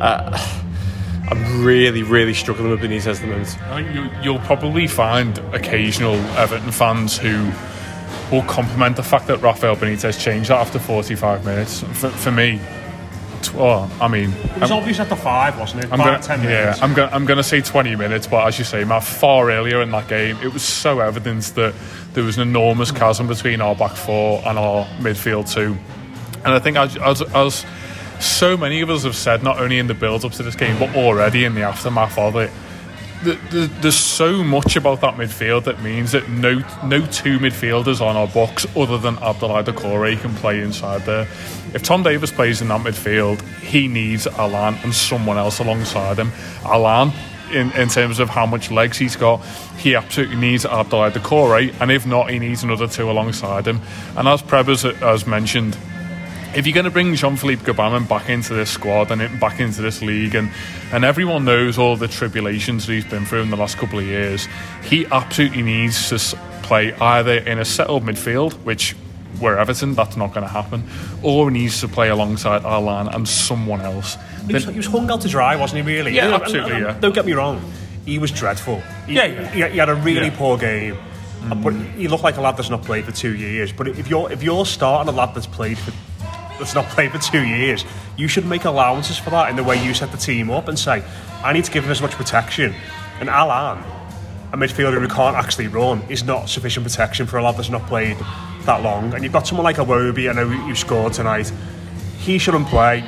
uh, 0.00 0.36
I'm 1.30 1.64
really, 1.64 2.02
really 2.02 2.34
struggling 2.34 2.70
with 2.70 2.80
Benitez 2.80 3.06
at 3.14 3.20
the 3.20 3.26
moment. 3.28 3.62
I 3.64 3.82
think 3.82 3.94
you, 3.94 4.10
you'll 4.22 4.40
probably 4.40 4.86
find 4.88 5.38
occasional 5.54 6.14
Everton 6.36 6.72
fans 6.72 7.16
who 7.18 7.52
will 8.32 8.42
compliment 8.42 8.96
the 8.96 9.02
fact 9.04 9.28
that 9.28 9.40
Rafael 9.40 9.76
Benitez 9.76 10.18
changed 10.20 10.50
that 10.50 10.58
after 10.58 10.78
45 10.80 11.44
minutes. 11.44 11.80
For, 12.00 12.08
for 12.10 12.32
me, 12.32 12.60
tw- 13.42 13.54
well, 13.54 13.90
I 14.00 14.08
mean, 14.08 14.32
It 14.32 14.60
was 14.60 14.70
I'm- 14.72 14.80
obvious 14.80 14.98
at 14.98 15.08
the 15.08 15.14
five, 15.16 15.56
wasn't 15.58 15.84
it? 15.84 15.92
I'm 15.92 15.98
Five, 15.98 16.20
gonna, 16.26 16.38
ten 16.38 16.42
yeah. 16.42 16.76
I'm 16.82 16.94
gonna, 16.94 17.12
I'm 17.14 17.26
gonna 17.26 17.44
say 17.44 17.60
20 17.60 17.94
minutes, 17.94 18.26
but 18.26 18.46
as 18.48 18.58
you 18.58 18.64
say, 18.64 18.82
Matt, 18.84 19.04
far 19.04 19.50
earlier 19.52 19.82
in 19.82 19.92
that 19.92 20.08
game, 20.08 20.36
it 20.42 20.52
was 20.52 20.62
so 20.64 20.98
evident 20.98 21.44
that 21.54 21.74
there 22.14 22.24
was 22.24 22.38
an 22.38 22.42
enormous 22.48 22.90
chasm 22.90 23.28
between 23.28 23.60
our 23.60 23.76
back 23.76 23.92
four 23.92 24.42
and 24.46 24.58
our 24.58 24.84
midfield 24.98 25.52
two. 25.52 25.76
And 26.44 26.54
I 26.54 26.58
think 26.58 26.76
as, 26.76 26.96
as, 26.96 27.22
as 27.22 27.66
so 28.20 28.56
many 28.56 28.80
of 28.80 28.90
us 28.90 29.04
have 29.04 29.16
said, 29.16 29.42
not 29.42 29.58
only 29.58 29.78
in 29.78 29.86
the 29.86 29.94
build 29.94 30.24
up 30.24 30.32
to 30.32 30.42
this 30.42 30.56
game, 30.56 30.78
but 30.78 30.94
already 30.94 31.44
in 31.44 31.54
the 31.54 31.62
aftermath 31.62 32.18
of 32.18 32.36
it, 32.36 32.50
th- 33.24 33.38
th- 33.50 33.70
there's 33.80 33.96
so 33.96 34.42
much 34.42 34.76
about 34.76 35.00
that 35.00 35.14
midfield 35.14 35.64
that 35.64 35.82
means 35.82 36.12
that 36.12 36.28
no 36.28 36.62
no 36.84 37.04
two 37.06 37.38
midfielders 37.38 38.00
on 38.00 38.16
our 38.16 38.28
box 38.28 38.66
other 38.76 38.98
than 38.98 39.16
Abdoulaye 39.16 39.64
Doucouré 39.64 40.20
can 40.20 40.34
play 40.36 40.60
inside 40.60 41.02
there. 41.02 41.22
If 41.74 41.82
Tom 41.82 42.02
Davies 42.02 42.32
plays 42.32 42.62
in 42.62 42.68
that 42.68 42.80
midfield, 42.80 43.42
he 43.60 43.88
needs 43.88 44.26
Allan 44.26 44.76
and 44.82 44.94
someone 44.94 45.38
else 45.38 45.58
alongside 45.58 46.18
him. 46.18 46.32
Allan, 46.64 47.12
in, 47.52 47.72
in 47.72 47.88
terms 47.88 48.18
of 48.18 48.28
how 48.28 48.46
much 48.46 48.70
legs 48.70 48.96
he's 48.98 49.16
got, 49.16 49.44
he 49.78 49.94
absolutely 49.94 50.36
needs 50.36 50.64
Abdoulaye 50.64 51.12
Doucouré, 51.12 51.74
and 51.80 51.90
if 51.90 52.06
not, 52.06 52.30
he 52.30 52.38
needs 52.38 52.62
another 52.62 52.86
two 52.86 53.10
alongside 53.10 53.66
him. 53.66 53.80
And 54.16 54.28
as 54.28 54.42
Preb 54.42 54.66
has, 54.66 54.84
uh, 54.84 54.92
has 54.94 55.26
mentioned, 55.26 55.76
if 56.54 56.66
you're 56.66 56.74
going 56.74 56.84
to 56.84 56.90
bring 56.90 57.14
Jean-Philippe 57.14 57.62
Gbamin 57.64 58.08
back 58.08 58.28
into 58.28 58.54
this 58.54 58.70
squad 58.70 59.10
and 59.10 59.40
back 59.40 59.60
into 59.60 59.82
this 59.82 60.02
league, 60.02 60.34
and 60.34 60.50
and 60.92 61.04
everyone 61.04 61.44
knows 61.44 61.78
all 61.78 61.96
the 61.96 62.08
tribulations 62.08 62.86
that 62.86 62.92
he's 62.94 63.04
been 63.04 63.24
through 63.24 63.42
in 63.42 63.50
the 63.50 63.56
last 63.56 63.76
couple 63.78 63.98
of 63.98 64.04
years, 64.06 64.48
he 64.82 65.06
absolutely 65.06 65.62
needs 65.62 66.08
to 66.08 66.36
play 66.62 66.92
either 66.94 67.34
in 67.34 67.58
a 67.58 67.64
settled 67.64 68.02
midfield, 68.04 68.54
which 68.64 68.96
we're 69.40 69.56
Everton, 69.56 69.94
that's 69.94 70.16
not 70.16 70.34
going 70.34 70.42
to 70.46 70.52
happen, 70.52 70.82
or 71.22 71.50
he 71.50 71.58
needs 71.60 71.80
to 71.80 71.88
play 71.88 72.08
alongside 72.10 72.64
Allan 72.64 73.08
and 73.08 73.26
someone 73.28 73.80
else. 73.80 74.16
He 74.46 74.52
was, 74.54 74.64
he 74.64 74.76
was 74.76 74.86
hung 74.86 75.10
out 75.10 75.20
to 75.22 75.28
dry, 75.28 75.56
wasn't 75.56 75.86
he? 75.86 75.94
Really? 75.96 76.14
Yeah, 76.14 76.24
And- 76.26 76.34
and- 76.34 76.42
absolutely, 76.42 76.72
and- 76.72 76.84
yeah. 76.84 76.98
Don't 77.00 77.14
get 77.14 77.24
me 77.24 77.32
wrong. 77.32 77.62
He 78.04 78.18
was 78.18 78.30
dreadful. 78.32 78.82
He, 79.06 79.14
Yeah, 79.14 79.26
yeah. 79.26 79.46
He, 79.68 79.72
he 79.74 79.78
had 79.78 79.88
a 79.88 79.94
really 79.94 80.26
Yeah. 80.26 80.36
poor 80.36 80.58
game. 80.58 80.96
Mm. 81.44 81.62
But 81.62 81.72
he 81.96 82.06
looked 82.08 82.24
like 82.24 82.36
a 82.36 82.40
lad 82.42 82.56
that's 82.58 82.68
not 82.68 82.82
played 82.82 83.04
for 83.06 83.12
two 83.12 83.34
years. 83.34 83.72
But 83.72 83.88
if 83.88 84.08
you're 84.10 84.30
if 84.30 84.42
you're 84.42 84.66
starting 84.66 85.08
a 85.10 85.16
lad 85.16 85.34
that's 85.34 85.46
played 85.46 85.78
for 85.78 85.90
that's 86.60 86.74
not 86.74 86.86
played 86.86 87.10
for 87.10 87.18
two 87.18 87.42
years, 87.44 87.84
you 88.16 88.28
should 88.28 88.46
make 88.46 88.64
allowances 88.64 89.18
for 89.18 89.30
that 89.30 89.50
in 89.50 89.56
the 89.56 89.64
way 89.64 89.82
you 89.84 89.94
set 89.94 90.12
the 90.12 90.18
team 90.18 90.50
up 90.50 90.68
and 90.68 90.78
say, 90.78 91.02
I 91.42 91.52
need 91.52 91.64
to 91.64 91.70
give 91.70 91.84
him 91.84 91.90
as 91.90 92.00
much 92.00 92.12
protection. 92.12 92.74
And 93.18 93.28
Allan, 93.28 93.82
a 94.52 94.56
midfielder 94.56 95.00
who 95.00 95.08
can't 95.08 95.36
actually 95.36 95.66
run, 95.66 96.02
is 96.08 96.22
not 96.22 96.48
sufficient 96.48 96.86
protection 96.86 97.26
for 97.26 97.38
a 97.38 97.42
lad 97.42 97.56
that's 97.56 97.70
not 97.70 97.86
played 97.86 98.16
that 98.64 98.82
long. 98.82 99.12
And 99.14 99.24
you've 99.24 99.32
got 99.32 99.46
someone 99.46 99.64
like 99.64 99.76
Iwobi, 99.76 100.30
I 100.30 100.32
know 100.32 100.48
you 100.66 100.74
scored 100.74 101.12
tonight. 101.12 101.52
He 102.18 102.38
shouldn't 102.38 102.68
play. 102.68 103.04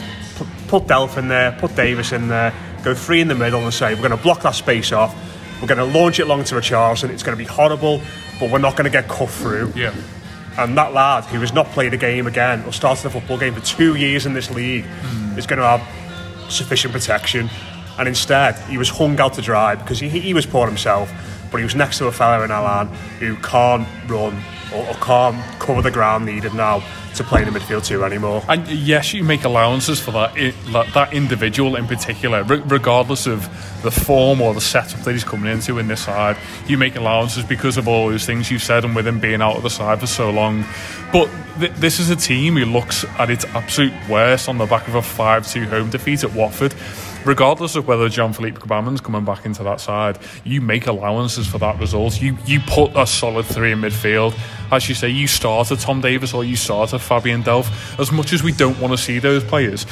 Put, 0.68 0.86
Delph 0.86 1.18
in 1.18 1.28
there, 1.28 1.52
put 1.52 1.76
Davies 1.76 2.12
in 2.12 2.28
there, 2.28 2.54
go 2.82 2.94
three 2.94 3.20
in 3.20 3.28
the 3.28 3.34
middle 3.34 3.62
and 3.62 3.72
say, 3.72 3.94
we're 3.94 4.08
going 4.08 4.16
to 4.16 4.22
block 4.22 4.42
that 4.42 4.54
space 4.54 4.90
off. 4.90 5.14
We're 5.60 5.68
going 5.68 5.78
to 5.78 5.98
launch 5.98 6.18
it 6.18 6.24
long 6.26 6.42
to 6.44 6.56
a 6.56 6.60
Charleston. 6.62 7.10
It's 7.10 7.22
going 7.22 7.36
to 7.36 7.42
be 7.42 7.48
horrible, 7.48 8.00
but 8.40 8.50
we're 8.50 8.58
not 8.58 8.74
going 8.76 8.90
to 8.90 8.90
get 8.90 9.06
cut 9.08 9.28
through. 9.28 9.72
Yeah. 9.76 9.94
And 10.58 10.76
that 10.76 10.92
lad 10.92 11.24
who 11.24 11.40
has 11.40 11.52
not 11.52 11.66
played 11.66 11.94
a 11.94 11.96
game 11.96 12.26
again 12.26 12.62
or 12.64 12.72
started 12.72 13.06
a 13.06 13.10
football 13.10 13.38
game 13.38 13.54
for 13.54 13.60
two 13.60 13.94
years 13.94 14.26
in 14.26 14.34
this 14.34 14.50
league 14.50 14.84
hmm. 14.84 15.38
is 15.38 15.46
going 15.46 15.58
to 15.58 15.66
have 15.66 16.52
sufficient 16.52 16.92
protection. 16.92 17.48
And 17.98 18.08
instead, 18.08 18.58
he 18.68 18.78
was 18.78 18.88
hung 18.88 19.18
out 19.20 19.34
to 19.34 19.42
dry 19.42 19.74
because 19.74 19.98
he, 19.98 20.08
he 20.08 20.34
was 20.34 20.46
poor 20.46 20.66
himself, 20.66 21.10
but 21.50 21.58
he 21.58 21.64
was 21.64 21.74
next 21.74 21.98
to 21.98 22.06
a 22.06 22.12
fella 22.12 22.44
in 22.44 22.50
Allan 22.50 22.88
who 23.18 23.36
can't 23.36 23.86
run 24.08 24.42
or, 24.74 24.86
or 24.88 24.94
can't 24.94 25.36
cover 25.60 25.82
the 25.82 25.90
ground 25.90 26.26
needed 26.26 26.54
now 26.54 26.82
to 27.14 27.24
play 27.24 27.42
in 27.42 27.52
the 27.52 27.58
midfield 27.58 27.84
two 27.84 28.04
anymore. 28.04 28.42
And 28.48 28.66
yes, 28.68 29.12
you 29.12 29.22
make 29.22 29.44
allowances 29.44 30.00
for 30.00 30.12
that 30.12 30.30
i- 30.36 30.54
like, 30.70 30.92
that 30.94 31.12
individual 31.12 31.76
in 31.76 31.86
particular, 31.86 32.42
re- 32.42 32.62
regardless 32.64 33.26
of 33.26 33.42
the 33.82 33.90
form 33.90 34.40
or 34.40 34.54
the 34.54 34.60
setup 34.62 35.00
that 35.02 35.12
he's 35.12 35.24
coming 35.24 35.52
into 35.52 35.78
in 35.78 35.88
this 35.88 36.02
side. 36.04 36.36
You 36.66 36.78
make 36.78 36.96
allowances 36.96 37.44
because 37.44 37.76
of 37.76 37.86
all 37.86 38.08
those 38.08 38.24
things 38.24 38.50
you've 38.50 38.62
said, 38.62 38.84
and 38.84 38.96
with 38.96 39.06
him 39.06 39.20
being 39.20 39.42
out 39.42 39.56
of 39.56 39.62
the 39.62 39.70
side 39.70 40.00
for 40.00 40.06
so 40.06 40.30
long. 40.30 40.64
But 41.12 41.28
th- 41.58 41.72
this 41.72 42.00
is 42.00 42.08
a 42.08 42.16
team 42.16 42.56
who 42.56 42.64
looks 42.64 43.04
at 43.18 43.28
its 43.28 43.44
absolute 43.46 43.92
worst 44.08 44.48
on 44.48 44.56
the 44.56 44.66
back 44.66 44.88
of 44.88 44.94
a 44.94 45.02
five-two 45.02 45.66
home 45.66 45.90
defeat 45.90 46.24
at 46.24 46.32
Watford. 46.32 46.72
Regardless 47.24 47.76
of 47.76 47.86
whether 47.86 48.08
John 48.08 48.32
Philippe 48.32 48.58
Gbamin's 48.58 49.00
coming 49.00 49.24
back 49.24 49.46
into 49.46 49.62
that 49.62 49.80
side, 49.80 50.18
you 50.44 50.60
make 50.60 50.86
allowances 50.86 51.46
for 51.46 51.58
that 51.58 51.78
result. 51.78 52.20
You 52.20 52.36
you 52.46 52.60
put 52.60 52.96
a 52.96 53.06
solid 53.06 53.46
three 53.46 53.72
in 53.72 53.80
midfield. 53.80 54.36
As 54.70 54.88
you 54.88 54.94
say, 54.94 55.08
you 55.08 55.26
start 55.26 55.70
a 55.70 55.76
Tom 55.76 56.00
Davies 56.00 56.34
or 56.34 56.44
you 56.44 56.56
start 56.56 56.92
a 56.92 56.98
Fabian 56.98 57.42
Delph. 57.42 57.98
As 58.00 58.10
much 58.10 58.32
as 58.32 58.42
we 58.42 58.52
don't 58.52 58.78
want 58.80 58.92
to 58.92 58.98
see 58.98 59.18
those 59.18 59.44
players, 59.44 59.86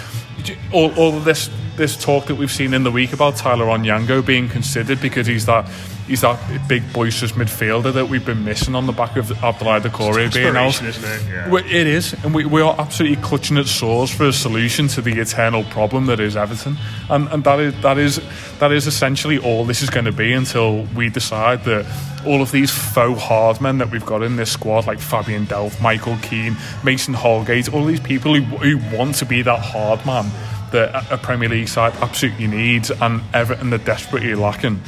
all, 0.72 0.92
all 0.94 1.12
this 1.20 1.50
this 1.76 1.96
talk 1.96 2.26
that 2.26 2.34
we've 2.34 2.50
seen 2.50 2.75
in 2.75 2.82
the 2.82 2.90
week 2.90 3.12
about 3.12 3.37
Tyler 3.37 3.66
Onyango 3.66 4.25
being 4.25 4.49
considered 4.49 5.00
because 5.00 5.26
he's 5.26 5.46
that 5.46 5.70
he's 6.11 6.21
that 6.23 6.38
big 6.69 6.83
boisterous 6.93 7.33
midfielder 7.33 7.93
that 7.95 8.09
we've 8.09 8.26
been 8.26 8.45
missing 8.45 8.75
on 8.75 8.87
the 8.87 8.93
back 8.93 9.17
of 9.17 9.26
Abdoulaye 9.29 9.81
Doucouré 9.81 10.33
being 10.35 10.57
out. 10.57 10.83
Isn't 10.83 11.05
it? 11.05 11.23
Yeah. 11.33 11.57
It 11.59 11.87
is, 11.87 12.12
and 12.25 12.35
we, 12.35 12.45
we 12.45 12.61
are 12.61 12.75
absolutely 12.79 13.23
clutching 13.23 13.57
at 13.57 13.67
straws 13.67 14.11
for 14.11 14.26
a 14.26 14.33
solution 14.33 14.88
to 14.88 15.00
the 15.00 15.19
eternal 15.21 15.62
problem 15.64 16.07
that 16.07 16.19
is 16.21 16.37
Everton, 16.37 16.76
and, 17.09 17.29
and 17.29 17.45
that 17.45 17.61
is 17.61 17.81
that 17.83 17.97
is 17.97 18.21
that 18.59 18.73
is 18.73 18.87
essentially 18.87 19.38
all 19.38 19.64
this 19.64 19.83
is 19.83 19.88
going 19.88 20.05
to 20.07 20.12
be 20.12 20.33
until 20.33 20.83
we 20.97 21.09
decide 21.09 21.64
that 21.64 21.87
all 22.26 22.43
of 22.43 22.50
these 22.52 22.71
faux 22.71 23.19
hard 23.23 23.61
men 23.61 23.79
that 23.79 23.90
we've 23.90 24.05
got 24.05 24.23
in 24.23 24.37
this 24.37 24.52
squad, 24.52 24.87
like 24.87 24.99
Fabian 24.99 25.47
Delph, 25.47 25.81
Michael 25.81 26.17
Keane, 26.23 26.57
Mason 26.85 27.14
Holgate, 27.14 27.73
all 27.73 27.85
these 27.87 28.00
people 28.00 28.35
who, 28.35 28.43
who 28.59 28.97
want 28.97 29.14
to 29.14 29.25
be 29.25 29.40
that 29.43 29.61
hard 29.61 30.05
man 30.05 30.31
that 30.73 31.11
a- 31.11 31.14
a 31.14 31.19
Premier 31.19 31.49
League 31.49 31.69
side 31.69 31.95
absolutely 32.02 32.47
needs, 32.47 32.90
and 32.90 33.23
Everton 33.33 33.73
are 33.73 33.79
desperately 33.79 34.35
lacking 34.35 34.81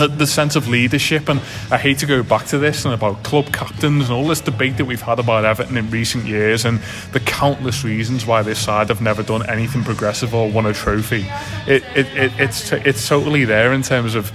the, 0.00 0.08
the 0.08 0.26
sense 0.26 0.56
of 0.56 0.66
leadership 0.66 1.28
and 1.28 1.40
I 1.70 1.76
hate 1.76 1.98
to 1.98 2.06
go 2.06 2.22
back 2.22 2.46
to 2.46 2.58
this 2.58 2.86
and 2.86 2.94
about 2.94 3.22
club 3.22 3.52
captains 3.52 4.04
and 4.04 4.12
all 4.12 4.26
this 4.26 4.40
debate 4.40 4.78
that 4.78 4.86
we've 4.86 5.02
had 5.02 5.18
about 5.18 5.44
Everton 5.44 5.76
in 5.76 5.90
recent 5.90 6.24
years 6.24 6.64
and 6.64 6.80
the 7.12 7.20
countless 7.20 7.84
reasons 7.84 8.24
why 8.24 8.42
this 8.42 8.58
side 8.58 8.88
have 8.88 9.02
never 9.02 9.22
done 9.22 9.48
anything 9.48 9.84
progressive 9.84 10.34
or 10.34 10.50
won 10.50 10.64
a 10.64 10.72
trophy. 10.72 11.26
It, 11.66 11.84
it, 11.94 12.06
it, 12.16 12.32
it's 12.38 12.72
it's 12.72 13.06
totally 13.06 13.44
there 13.44 13.74
in 13.74 13.82
terms 13.82 14.14
of 14.14 14.32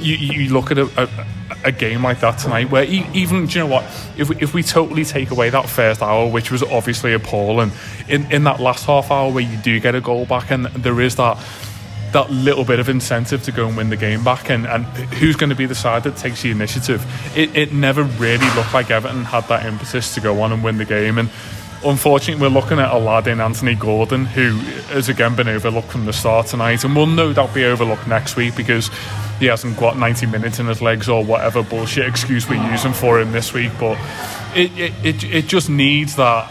you, 0.00 0.16
you 0.16 0.52
look 0.52 0.70
at 0.70 0.78
a, 0.78 1.02
a, 1.02 1.26
a 1.64 1.72
game 1.72 2.02
like 2.02 2.20
that 2.20 2.38
tonight 2.38 2.70
where 2.70 2.84
even 2.84 3.46
do 3.46 3.58
you 3.58 3.64
know 3.64 3.72
what? 3.72 3.84
If 4.18 4.28
we, 4.28 4.36
if 4.36 4.52
we 4.52 4.62
totally 4.62 5.04
take 5.06 5.30
away 5.30 5.48
that 5.48 5.66
first 5.66 6.02
hour 6.02 6.30
which 6.30 6.50
was 6.50 6.62
obviously 6.62 7.14
appalling 7.14 7.72
in, 8.06 8.30
in 8.30 8.44
that 8.44 8.60
last 8.60 8.84
half 8.84 9.10
hour 9.10 9.32
where 9.32 9.44
you 9.44 9.56
do 9.58 9.80
get 9.80 9.94
a 9.94 10.00
goal 10.02 10.26
back 10.26 10.50
and 10.50 10.66
there 10.66 11.00
is 11.00 11.16
that 11.16 11.38
that 12.12 12.30
little 12.30 12.64
bit 12.64 12.80
of 12.80 12.88
incentive 12.88 13.42
to 13.44 13.52
go 13.52 13.68
and 13.68 13.76
win 13.76 13.90
the 13.90 13.96
game 13.96 14.24
back 14.24 14.50
and, 14.50 14.66
and 14.66 14.84
who's 14.84 15.36
going 15.36 15.50
to 15.50 15.56
be 15.56 15.66
the 15.66 15.74
side 15.74 16.02
that 16.04 16.16
takes 16.16 16.42
the 16.42 16.50
initiative? 16.50 17.04
It, 17.36 17.56
it 17.56 17.72
never 17.72 18.02
really 18.02 18.48
looked 18.54 18.74
like 18.74 18.90
Everton 18.90 19.24
had 19.24 19.46
that 19.48 19.64
impetus 19.64 20.14
to 20.14 20.20
go 20.20 20.42
on 20.42 20.52
and 20.52 20.64
win 20.64 20.78
the 20.78 20.84
game 20.84 21.18
and 21.18 21.30
unfortunately 21.84 22.40
we're 22.42 22.52
looking 22.52 22.78
at 22.78 22.92
a 22.92 22.98
lad 22.98 23.26
in 23.26 23.40
Anthony 23.40 23.74
Gordon 23.74 24.26
who 24.26 24.56
has 24.92 25.08
again 25.08 25.34
been 25.34 25.48
overlooked 25.48 25.88
from 25.88 26.04
the 26.04 26.12
start 26.12 26.46
tonight 26.46 26.84
and 26.84 26.94
will 26.94 27.06
no 27.06 27.32
doubt 27.32 27.54
be 27.54 27.64
overlooked 27.64 28.06
next 28.06 28.36
week 28.36 28.54
because 28.56 28.90
he 29.38 29.46
hasn't 29.46 29.78
got 29.78 29.96
90 29.96 30.26
minutes 30.26 30.58
in 30.58 30.66
his 30.66 30.82
legs 30.82 31.08
or 31.08 31.24
whatever 31.24 31.62
bullshit 31.62 32.06
excuse 32.06 32.48
we're 32.48 32.70
using 32.70 32.92
for 32.92 33.20
him 33.20 33.32
this 33.32 33.54
week 33.54 33.72
but 33.80 33.98
it, 34.54 34.70
it, 34.78 34.92
it, 35.04 35.24
it 35.24 35.46
just 35.46 35.70
needs 35.70 36.16
that 36.16 36.50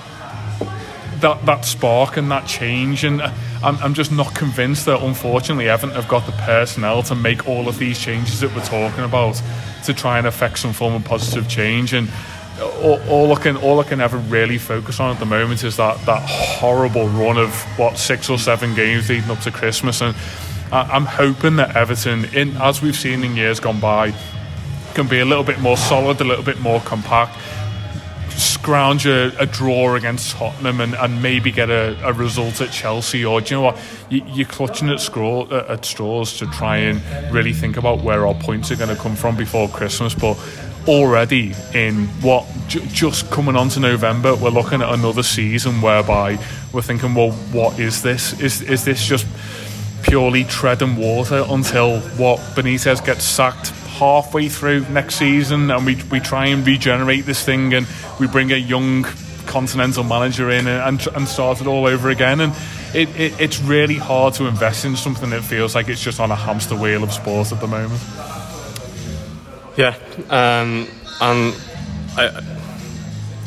that 1.20 1.46
that 1.46 1.66
spark 1.66 2.18
and 2.18 2.32
that 2.32 2.48
change 2.48 3.04
and 3.04 3.22
uh, 3.22 3.32
I'm, 3.62 3.78
I'm 3.78 3.94
just 3.94 4.12
not 4.12 4.34
convinced 4.34 4.86
that 4.86 5.02
unfortunately 5.02 5.68
Everton 5.68 5.96
have 5.96 6.08
got 6.08 6.26
the 6.26 6.32
personnel 6.32 7.04
to 7.04 7.16
make 7.16 7.48
all 7.48 7.68
of 7.68 7.78
these 7.78 8.00
changes 8.00 8.40
that 8.40 8.56
we're 8.56 8.64
talking 8.64 9.04
about 9.04 9.42
to 9.86 9.94
try 9.94 10.18
and 10.18 10.28
affect 10.28 10.60
some 10.60 10.72
form 10.72 10.94
of 10.94 11.04
positive 11.04 11.50
change. 11.50 11.94
And 11.94 12.10
all, 12.82 13.02
all 13.10 13.34
I 13.34 13.42
can 13.42 13.58
all 13.58 13.80
I 13.80 13.84
can 13.84 14.00
ever 14.00 14.18
really 14.18 14.58
focus 14.58 15.00
on 15.00 15.12
at 15.12 15.20
the 15.20 15.26
moment 15.26 15.64
is 15.64 15.78
that 15.78 16.06
that 16.06 16.24
horrible 16.28 17.08
run 17.10 17.38
of 17.38 17.54
what 17.78 17.98
six 17.98 18.30
or 18.30 18.38
seven 18.38 18.76
games 18.76 19.10
leading 19.10 19.30
up 19.30 19.40
to 19.42 19.52
Christmas. 19.52 20.02
And 20.02 20.16
I, 20.72 20.84
I'm 20.84 21.06
hoping 21.06 21.58
that 21.58 21.76
Everton 21.76 22.26
in 22.34 22.56
as 22.58 22.82
we've 22.82 22.96
seen 22.96 23.24
in 23.24 23.36
years 23.36 23.60
gone 23.60 23.80
by 23.80 24.14
can 24.94 25.08
be 25.08 25.20
a 25.20 25.26
little 25.26 25.44
bit 25.44 25.60
more 25.60 25.78
solid 25.78 26.20
a 26.22 26.24
little 26.24 26.44
bit 26.44 26.60
more 26.60 26.80
compact 26.82 27.38
scrounge 28.62 29.06
a, 29.06 29.32
a 29.40 29.46
draw 29.46 29.96
against 29.96 30.36
Tottenham 30.36 30.82
and, 30.82 30.94
and 30.96 31.24
maybe 31.24 31.52
get 31.52 31.70
a, 31.70 31.98
a 32.06 32.12
result 32.12 32.60
at 32.60 32.72
Chelsea 32.72 33.24
or 33.24 33.40
do 33.40 33.56
you 33.56 33.62
know 33.62 33.66
what? 33.68 33.80
You, 34.10 34.22
you're 34.28 34.48
clutching 34.48 34.90
at, 34.90 35.00
at 35.52 35.86
straws 35.86 36.38
to 36.40 36.46
try 36.48 36.78
and 36.78 37.34
really 37.34 37.54
think 37.54 37.78
about 37.78 38.02
where 38.02 38.28
our 38.28 38.34
points 38.34 38.70
are 38.72 38.76
going 38.76 38.94
to 38.94 39.02
come 39.02 39.16
from 39.16 39.38
before 39.38 39.70
Christmas 39.70 40.14
but 40.14 40.38
already 40.88 41.54
in 41.74 42.08
what 42.22 42.46
j- 42.68 42.86
just 42.88 43.32
coming 43.32 43.56
on 43.56 43.70
to 43.70 43.80
November 43.80 44.36
we're 44.36 44.50
looking 44.50 44.82
at 44.82 44.94
another 44.94 45.24
season 45.24 45.82
whereby 45.82 46.38
we're 46.74 46.82
thinking 46.82 47.14
well 47.14 47.32
what 47.54 47.80
is 47.80 48.02
this? 48.02 48.40
Is, 48.42 48.62
is 48.62 48.84
this 48.84 49.06
just 49.06 49.26
purely 50.04 50.44
treading 50.44 50.98
water 50.98 51.46
until 51.50 52.02
what 52.18 52.40
Benitez 52.56 53.06
gets 53.06 53.24
sacked 53.24 53.72
halfway 54.00 54.48
through 54.48 54.88
next 54.90 55.16
season 55.16 55.70
and 55.70 55.86
we, 55.86 55.96
we 56.10 56.20
try 56.20 56.48
and 56.48 56.66
regenerate 56.66 57.26
this 57.26 57.44
thing 57.44 57.74
and 57.74 57.86
we 58.20 58.28
bring 58.28 58.52
a 58.52 58.56
young 58.56 59.04
continental 59.46 60.04
manager 60.04 60.50
in 60.50 60.68
and, 60.68 61.06
and 61.16 61.28
start 61.28 61.60
it 61.60 61.68
all 61.68 61.86
over 61.86 62.10
again 62.10 62.40
and 62.40 62.54
it, 62.94 63.10
it, 63.20 63.40
it's 63.40 63.60
really 63.62 63.96
hard 63.96 64.34
to 64.34 64.46
invest 64.46 64.86
in 64.86 64.96
something 64.96 65.30
that 65.32 65.44
feels 65.44 65.76
like 65.76 65.90
it's 65.90 66.02
just 66.02 66.20
on 66.20 66.32
a 66.32 66.36
hamster 66.36 66.76
wheel 66.76 67.04
of 67.04 67.12
sport 67.12 67.52
at 67.52 67.60
the 67.60 67.68
moment 67.68 68.02
Yeah, 69.78 69.96
um, 70.30 70.88
and 71.22 71.56
I, 72.18 72.44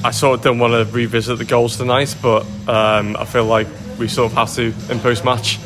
I 0.05 0.11
sort 0.11 0.38
of 0.38 0.45
don't 0.45 0.59
want 0.59 0.73
to 0.73 0.93
revisit 0.93 1.38
the 1.38 1.45
goals 1.45 1.77
tonight, 1.77 2.17
but 2.23 2.45
um, 2.67 3.17
I 3.17 3.25
feel 3.25 3.45
like 3.45 3.69
we 3.99 4.09
sort 4.09 4.33
of 4.33 4.38
have 4.38 4.53
to 4.55 4.73
in 4.91 4.99
post 5.01 5.25
match. 5.25 5.59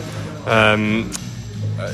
Um, 0.45 1.11
uh, 1.79 1.93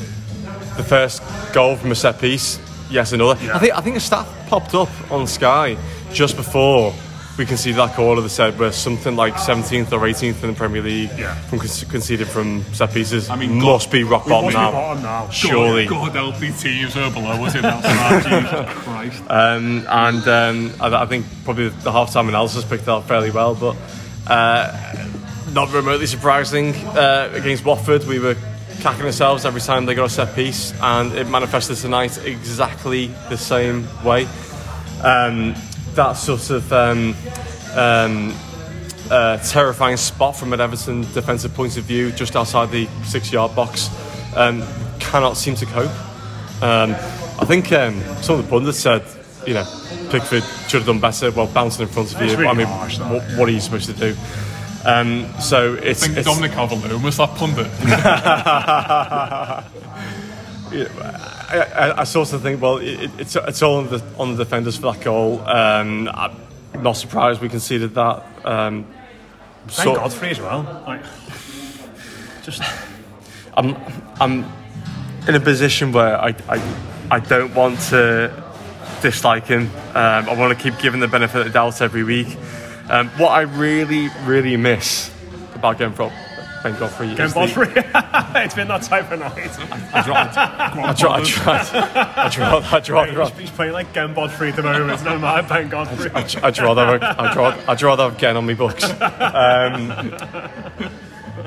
the 0.77 0.83
first 0.83 1.23
goal 1.53 1.77
from 1.77 1.93
a 1.93 1.95
set 1.95 2.19
piece, 2.19 2.59
yes, 2.93 3.13
another. 3.13 3.39
I 3.53 3.59
think 3.59 3.73
I 3.73 3.81
think 3.81 3.97
a 3.97 4.01
stat 4.01 4.27
popped 4.49 4.75
up 4.75 4.91
on 5.11 5.27
Sky 5.27 5.77
just 6.13 6.37
before 6.37 6.95
we 7.39 7.47
conceded 7.47 7.79
that 7.79 7.97
goal 7.97 8.21
that 8.21 8.29
said 8.29 8.59
we're 8.59 8.71
something 8.73 9.17
like 9.17 9.33
17th 9.35 9.91
or 9.93 10.01
18th 10.01 10.43
in 10.43 10.51
the 10.51 10.55
Premier 10.55 10.83
League 10.83 11.11
from 11.49 11.59
con- 11.59 11.89
conceded 11.89 12.29
from 12.29 12.63
set 12.75 12.93
pieces. 12.93 13.31
I 13.31 13.37
mean, 13.37 13.61
must 13.61 13.91
be 13.91 14.05
rock 14.05 14.27
bottom 14.27 14.53
now. 14.53 14.71
bottom 14.71 15.03
now. 15.03 15.31
Surely. 15.31 15.87
God, 15.87 16.13
God 16.13 16.33
help 16.33 16.59
teams 16.59 16.95
who 16.95 17.01
are 17.01 17.11
below 17.11 17.45
us 17.45 17.55
in 17.55 17.63
that 17.63 18.23
Jesus 18.23 18.85
Christ. 18.85 19.23
Um, 19.29 19.87
and 19.89 20.29
um, 20.29 20.73
I, 20.81 21.03
I 21.03 21.07
think 21.07 21.25
probably 21.45 21.71
the 21.71 21.91
half-time 21.91 22.29
analysis 22.29 22.65
picked 22.65 22.85
that 22.85 22.93
up 22.93 23.09
fairly 23.09 23.31
well, 23.31 23.55
but 23.55 23.77
uh, 24.27 25.09
not 25.53 25.73
remotely 25.73 26.07
surprising. 26.07 26.75
Uh, 26.75 27.31
against 27.33 27.65
Watford, 27.65 28.05
we 28.05 28.19
were 28.19 28.37
cacking 28.83 29.05
themselves 29.05 29.45
every 29.45 29.61
time 29.61 29.87
they 29.87 29.95
got 29.95 30.07
a 30.07 30.11
set 30.11 30.35
piece, 30.35 30.75
and 30.83 31.13
it 31.13 31.29
manifested 31.29 31.77
tonight 31.77 32.19
exactly 32.27 33.07
the 33.29 33.39
same 33.39 33.87
way. 34.05 34.27
Um, 35.03 35.55
that 35.95 36.15
sort 36.15 36.51
of 36.51 36.73
um, 36.73 37.15
um, 37.77 38.35
uh, 39.09 39.39
terrifying 39.39 39.97
spot 39.97 40.37
from 40.37 40.53
an 40.53 40.61
Everton 40.61 41.03
defensive 41.13 41.55
point 41.55 41.77
of 41.77 41.85
view, 41.85 42.11
just 42.11 42.35
outside 42.35 42.71
the 42.71 42.89
six-yard 43.05 43.55
box, 43.55 43.89
um, 44.37 44.65
cannot 44.99 45.37
seem 45.37 45.55
to 45.55 45.67
cope. 45.67 45.91
Um, 46.63 46.91
I 47.41 47.45
think 47.45 47.71
um, 47.73 48.01
some 48.21 48.39
of 48.39 48.45
the 48.45 48.51
pundits 48.51 48.79
said, 48.79 49.05
you 49.47 49.55
know, 49.55 49.65
Pickford 50.11 50.43
should 50.69 50.83
have 50.83 50.87
done 50.87 51.01
better. 51.01 51.31
Well, 51.31 51.47
bouncing 51.47 51.83
in 51.83 51.89
front 51.89 52.13
of 52.15 52.21
It's 52.21 52.33
you. 52.33 52.39
really 52.39 52.51
I 52.51 52.55
mean, 52.55 52.67
harsh, 52.67 52.99
what, 52.99 53.23
what 53.37 53.49
are 53.49 53.53
you 53.53 53.61
supposed 53.61 53.87
to 53.87 53.93
do? 53.93 54.17
Um, 54.85 55.33
so 55.41 55.75
it's, 55.75 56.03
I 56.03 56.07
think 56.07 56.19
it's 56.19 56.27
Dominic 56.27 56.53
Calvert-Lewin 56.53 57.03
was 57.03 57.17
that 57.19 57.35
pundit. 57.37 57.67
I, 60.73 61.59
I, 61.59 62.01
I 62.01 62.05
sort 62.05 62.33
of 62.33 62.43
think, 62.43 62.61
well, 62.61 62.79
it, 62.79 63.11
it's 63.19 63.37
it's 63.37 63.63
all 63.63 63.77
on 63.77 63.89
the 63.89 64.03
on 64.19 64.37
the 64.37 64.45
defenders 64.45 64.77
for 64.77 64.93
that 64.93 65.03
goal. 65.03 65.41
Um, 65.41 66.09
I'm 66.13 66.37
not 66.83 66.93
surprised 66.93 67.41
we 67.41 67.49
conceded 67.49 67.95
that. 67.95 68.25
Um, 68.45 68.87
Thank 69.69 69.85
sort- 69.85 69.99
Godfrey 69.99 70.31
as 70.31 70.41
well. 70.41 70.63
Like, 70.87 71.03
just 72.43 72.63
I'm 73.57 73.77
I'm 74.21 74.45
in 75.29 75.35
a 75.35 75.41
position 75.41 75.93
where 75.93 76.21
I 76.21 76.35
I, 76.49 76.75
I 77.11 77.21
don't 77.21 77.55
want 77.55 77.81
to 77.91 78.43
dislike 79.03 79.47
him. 79.47 79.71
Um, 79.95 80.29
I 80.29 80.35
want 80.37 80.57
to 80.57 80.63
keep 80.63 80.79
giving 80.81 81.01
the 81.01 81.09
benefit 81.09 81.41
of 81.41 81.47
the 81.47 81.53
doubt 81.53 81.81
every 81.83 82.05
week. 82.05 82.37
Um, 82.89 83.09
what 83.11 83.31
I 83.31 83.43
really 83.43 84.09
really 84.25 84.57
miss 84.57 85.11
about 85.55 85.79
going 85.79 85.93
from 85.93 86.11
Ben 86.63 86.79
Godfrey 86.79 87.15
Ken 87.15 87.27
is 87.27 87.35
the- 87.35 87.41
Godfrey. 87.41 87.73
it's 88.43 88.55
been 88.55 88.69
that 88.69 88.83
type 88.83 89.11
of 89.11 89.19
night. 89.19 89.51
I 89.95 90.03
tried. 90.03 90.37
I 90.37 90.93
tried. 90.95 91.21
I 91.21 91.25
tried. 91.25 91.67
I 91.67 92.29
tried. 92.29 92.63
I 92.73 92.81
tried. 92.81 93.09
I 93.09 93.15
tried. 93.15 93.33
He's 93.33 93.51
playing 93.51 93.73
like 93.73 93.93
Ken 93.93 94.15
Godfrey 94.15 94.51
at 94.51 94.57
the 94.57 94.63
moment. 94.63 94.91
It's 94.93 95.03
not 95.03 95.21
my 95.21 95.41
Ben 95.43 95.69
Godfrey. 95.69 96.11
I'd, 96.13 96.37
I'd 96.37 96.59
rather 96.59 97.03
I'd 97.03 97.37
rather, 97.37 97.71
I'd 97.71 97.83
rather 97.83 98.05
have 98.05 98.19
Gen 98.19 98.37
on 98.37 98.47
my 98.47 98.55
books. 98.55 98.85
Um, 98.85 99.93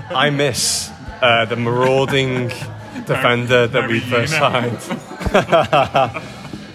I 0.10 0.30
miss 0.32 0.92
uh, 1.22 1.46
the 1.46 1.56
marauding 1.56 2.48
defender 3.06 3.68
that 3.68 3.90
we 3.90 4.00
first 4.02 4.34
signed. 4.34 4.80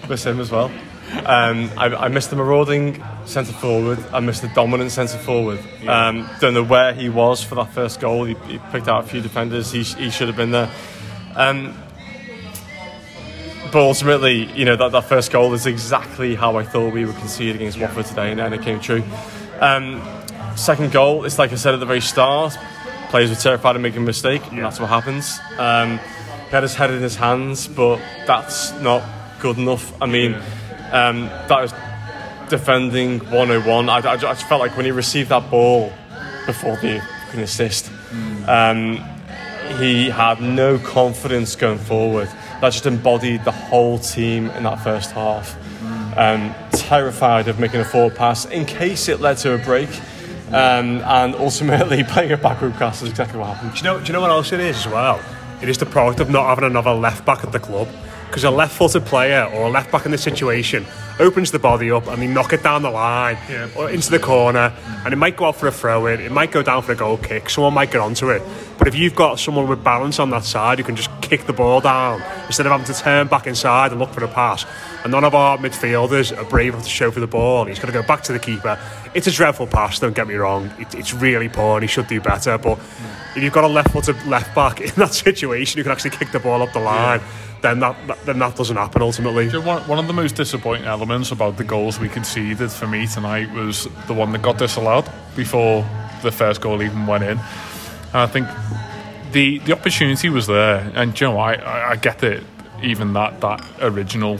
miss 0.09 0.25
him 0.25 0.39
as 0.39 0.49
well. 0.51 0.71
Um, 1.25 1.69
I, 1.77 1.95
I 1.95 2.07
miss 2.07 2.27
the 2.27 2.35
marauding 2.37 3.03
centre 3.31 3.53
forward. 3.53 3.99
I 4.11 4.19
miss 4.19 4.41
the 4.41 4.49
dominant 4.49 4.91
centre 4.91 5.17
forward. 5.17 5.59
Um, 5.87 6.29
don't 6.39 6.53
know 6.53 6.63
where 6.63 6.93
he 6.93 7.09
was 7.09 7.43
for 7.43 7.55
that 7.55 7.73
first 7.73 7.99
goal. 7.99 8.25
He, 8.25 8.35
he 8.47 8.59
picked 8.71 8.87
out 8.87 9.05
a 9.05 9.07
few 9.07 9.21
defenders. 9.21 9.71
He, 9.71 9.83
he 9.83 10.09
should 10.09 10.27
have 10.27 10.37
been 10.37 10.51
there. 10.51 10.69
Um, 11.35 11.73
but 13.71 13.81
ultimately, 13.87 14.51
you 14.53 14.65
know, 14.65 14.75
that, 14.75 14.91
that 14.91 15.05
first 15.05 15.31
goal 15.31 15.53
is 15.53 15.65
exactly 15.65 16.35
how 16.35 16.57
I 16.57 16.63
thought 16.63 16.93
we 16.93 17.05
would 17.05 17.15
concede 17.15 17.55
against 17.55 17.79
Watford 17.79 18.05
today, 18.05 18.31
and, 18.31 18.41
and 18.41 18.53
it 18.53 18.61
came 18.61 18.81
true. 18.81 19.01
Um, 19.61 20.01
second 20.57 20.91
goal, 20.91 21.23
it's 21.23 21.39
like 21.39 21.53
I 21.53 21.55
said 21.55 21.73
at 21.73 21.79
the 21.79 21.85
very 21.85 22.01
start, 22.01 22.57
players 23.09 23.29
were 23.29 23.35
terrified 23.37 23.77
of 23.77 23.81
making 23.81 24.01
a 24.01 24.05
mistake, 24.05 24.41
and 24.51 24.59
that's 24.59 24.79
what 24.79 24.89
happens. 24.89 25.39
Um, 25.57 25.99
he 25.99 26.51
had 26.51 26.63
his 26.63 26.75
head 26.75 26.91
in 26.91 27.01
his 27.01 27.15
hands, 27.15 27.67
but 27.67 28.01
that's 28.27 28.73
not 28.81 29.03
good 29.39 29.57
enough. 29.57 29.93
I 30.01 30.05
mean, 30.05 30.33
um, 30.91 31.27
that 31.47 31.61
was 31.61 31.73
defending 32.51 33.19
101. 33.31 33.89
I, 33.89 33.95
I, 33.95 34.17
just 34.17 34.47
felt 34.47 34.61
like 34.61 34.75
when 34.77 34.85
he 34.85 34.91
received 34.91 35.29
that 35.29 35.49
ball 35.49 35.91
before 36.45 36.75
the 36.77 37.01
assist, 37.33 37.89
um, 38.47 39.03
he 39.79 40.09
had 40.09 40.41
no 40.41 40.77
confidence 40.77 41.55
going 41.55 41.79
forward. 41.79 42.27
That 42.59 42.73
just 42.73 42.85
embodied 42.85 43.43
the 43.45 43.51
whole 43.51 43.97
team 43.97 44.49
in 44.51 44.63
that 44.63 44.83
first 44.83 45.11
half. 45.11 45.57
Um, 46.15 46.53
terrified 46.73 47.47
of 47.47 47.57
making 47.57 47.79
a 47.79 47.85
forward 47.85 48.15
pass 48.15 48.45
in 48.45 48.65
case 48.65 49.07
it 49.07 49.21
led 49.21 49.37
to 49.37 49.53
a 49.53 49.57
break. 49.57 49.89
Um, 50.49 50.99
and 51.05 51.33
ultimately, 51.35 52.03
playing 52.13 52.33
a 52.33 52.37
backward 52.37 52.73
pass 52.73 53.01
is 53.01 53.09
exactly 53.09 53.39
what 53.39 53.55
happened. 53.55 53.71
Do 53.71 53.77
you 53.77 53.83
know? 53.85 53.99
Do 53.99 54.05
you 54.07 54.13
know 54.13 54.21
what 54.21 54.29
else 54.29 54.51
it 54.51 54.59
is 54.59 54.85
as 54.85 54.87
well? 54.87 55.21
It 55.61 55.69
is 55.69 55.77
the 55.77 55.85
product 55.85 56.19
of 56.19 56.29
not 56.29 56.47
having 56.47 56.65
another 56.65 56.91
left 56.91 57.25
back 57.25 57.45
at 57.45 57.53
the 57.53 57.59
club. 57.59 57.87
Because 58.31 58.45
a 58.45 58.49
left-footed 58.49 59.03
player 59.05 59.43
or 59.53 59.65
a 59.65 59.69
left 59.69 59.91
back 59.91 60.05
in 60.05 60.11
this 60.11 60.23
situation 60.23 60.85
opens 61.19 61.51
the 61.51 61.59
body 61.59 61.91
up 61.91 62.07
and 62.07 62.21
they 62.21 62.27
knock 62.27 62.53
it 62.53 62.63
down 62.63 62.81
the 62.81 62.89
line 62.89 63.37
or 63.75 63.89
into 63.89 64.09
the 64.09 64.19
corner, 64.19 64.73
and 65.03 65.13
it 65.13 65.17
might 65.17 65.35
go 65.35 65.47
out 65.47 65.57
for 65.57 65.67
a 65.67 65.71
throw 65.71 66.05
in, 66.07 66.21
it 66.21 66.31
might 66.31 66.49
go 66.49 66.63
down 66.63 66.81
for 66.81 66.93
a 66.93 66.95
goal 66.95 67.17
kick. 67.17 67.49
Someone 67.49 67.73
might 67.73 67.91
get 67.91 67.99
onto 67.99 68.29
it. 68.29 68.41
But 68.77 68.87
if 68.87 68.95
you've 68.95 69.15
got 69.15 69.37
someone 69.37 69.67
with 69.67 69.83
balance 69.83 70.17
on 70.17 70.29
that 70.29 70.45
side 70.45 70.77
who 70.79 70.85
can 70.85 70.95
just 70.95 71.09
kick 71.21 71.45
the 71.45 71.51
ball 71.51 71.81
down 71.81 72.23
instead 72.47 72.65
of 72.65 72.71
having 72.71 72.87
to 72.87 72.93
turn 72.93 73.27
back 73.27 73.47
inside 73.47 73.91
and 73.91 73.99
look 73.99 74.11
for 74.11 74.23
a 74.23 74.29
pass, 74.29 74.65
and 75.03 75.11
none 75.11 75.25
of 75.25 75.35
our 75.35 75.57
midfielders 75.57 76.35
are 76.35 76.45
brave 76.45 76.73
enough 76.73 76.85
to 76.85 76.89
show 76.89 77.11
for 77.11 77.19
the 77.19 77.27
ball, 77.27 77.65
he's 77.65 77.79
going 77.79 77.91
to 77.91 77.99
go 77.99 78.07
back 78.07 78.23
to 78.23 78.31
the 78.31 78.39
keeper. 78.39 78.79
It's 79.13 79.27
a 79.27 79.31
dreadful 79.31 79.67
pass. 79.67 79.99
Don't 79.99 80.15
get 80.15 80.27
me 80.27 80.35
wrong. 80.35 80.71
It, 80.79 80.95
it's 80.95 81.13
really 81.13 81.49
poor, 81.49 81.75
and 81.75 81.83
he 81.83 81.87
should 81.87 82.07
do 82.07 82.21
better. 82.21 82.57
But 82.57 82.79
if 83.35 83.43
you've 83.43 83.53
got 83.53 83.65
a 83.65 83.67
left-footed 83.67 84.25
left 84.25 84.55
back 84.55 84.79
in 84.81 84.93
that 84.95 85.13
situation 85.13 85.77
who 85.77 85.83
can 85.83 85.91
actually 85.91 86.11
kick 86.11 86.31
the 86.31 86.39
ball 86.39 86.61
up 86.61 86.71
the 86.71 86.79
line, 86.79 87.19
then 87.61 87.79
that, 87.79 87.95
then 88.25 88.39
that 88.39 88.55
doesn't 88.55 88.75
happen 88.75 89.01
ultimately. 89.01 89.45
You 89.45 89.53
know, 89.53 89.61
One, 89.61 89.87
one 89.87 89.99
of 89.99 90.07
the 90.07 90.13
most 90.13 90.35
disappointing 90.35 90.85
elements 90.85 91.31
about 91.31 91.57
the 91.57 91.63
goals 91.63 91.99
we 91.99 92.09
conceded 92.09 92.71
for 92.71 92.87
me 92.87 93.07
tonight 93.07 93.51
was 93.51 93.87
the 94.07 94.13
one 94.13 94.31
that 94.31 94.41
got 94.41 94.57
disallowed 94.57 95.09
before 95.35 95.85
the 96.23 96.31
first 96.31 96.61
goal 96.61 96.81
even 96.81 97.05
went 97.05 97.23
in. 97.23 97.37
And 97.37 97.39
I 98.13 98.27
think 98.27 98.47
the 99.31 99.59
the 99.59 99.73
opportunity 99.73 100.29
was 100.29 100.47
there, 100.47 100.91
and 100.95 101.19
you 101.19 101.27
know 101.27 101.37
I, 101.37 101.53
I, 101.53 101.91
I 101.91 101.95
get 101.95 102.23
it. 102.23 102.43
Even 102.83 103.13
that 103.13 103.41
that 103.41 103.63
original 103.79 104.39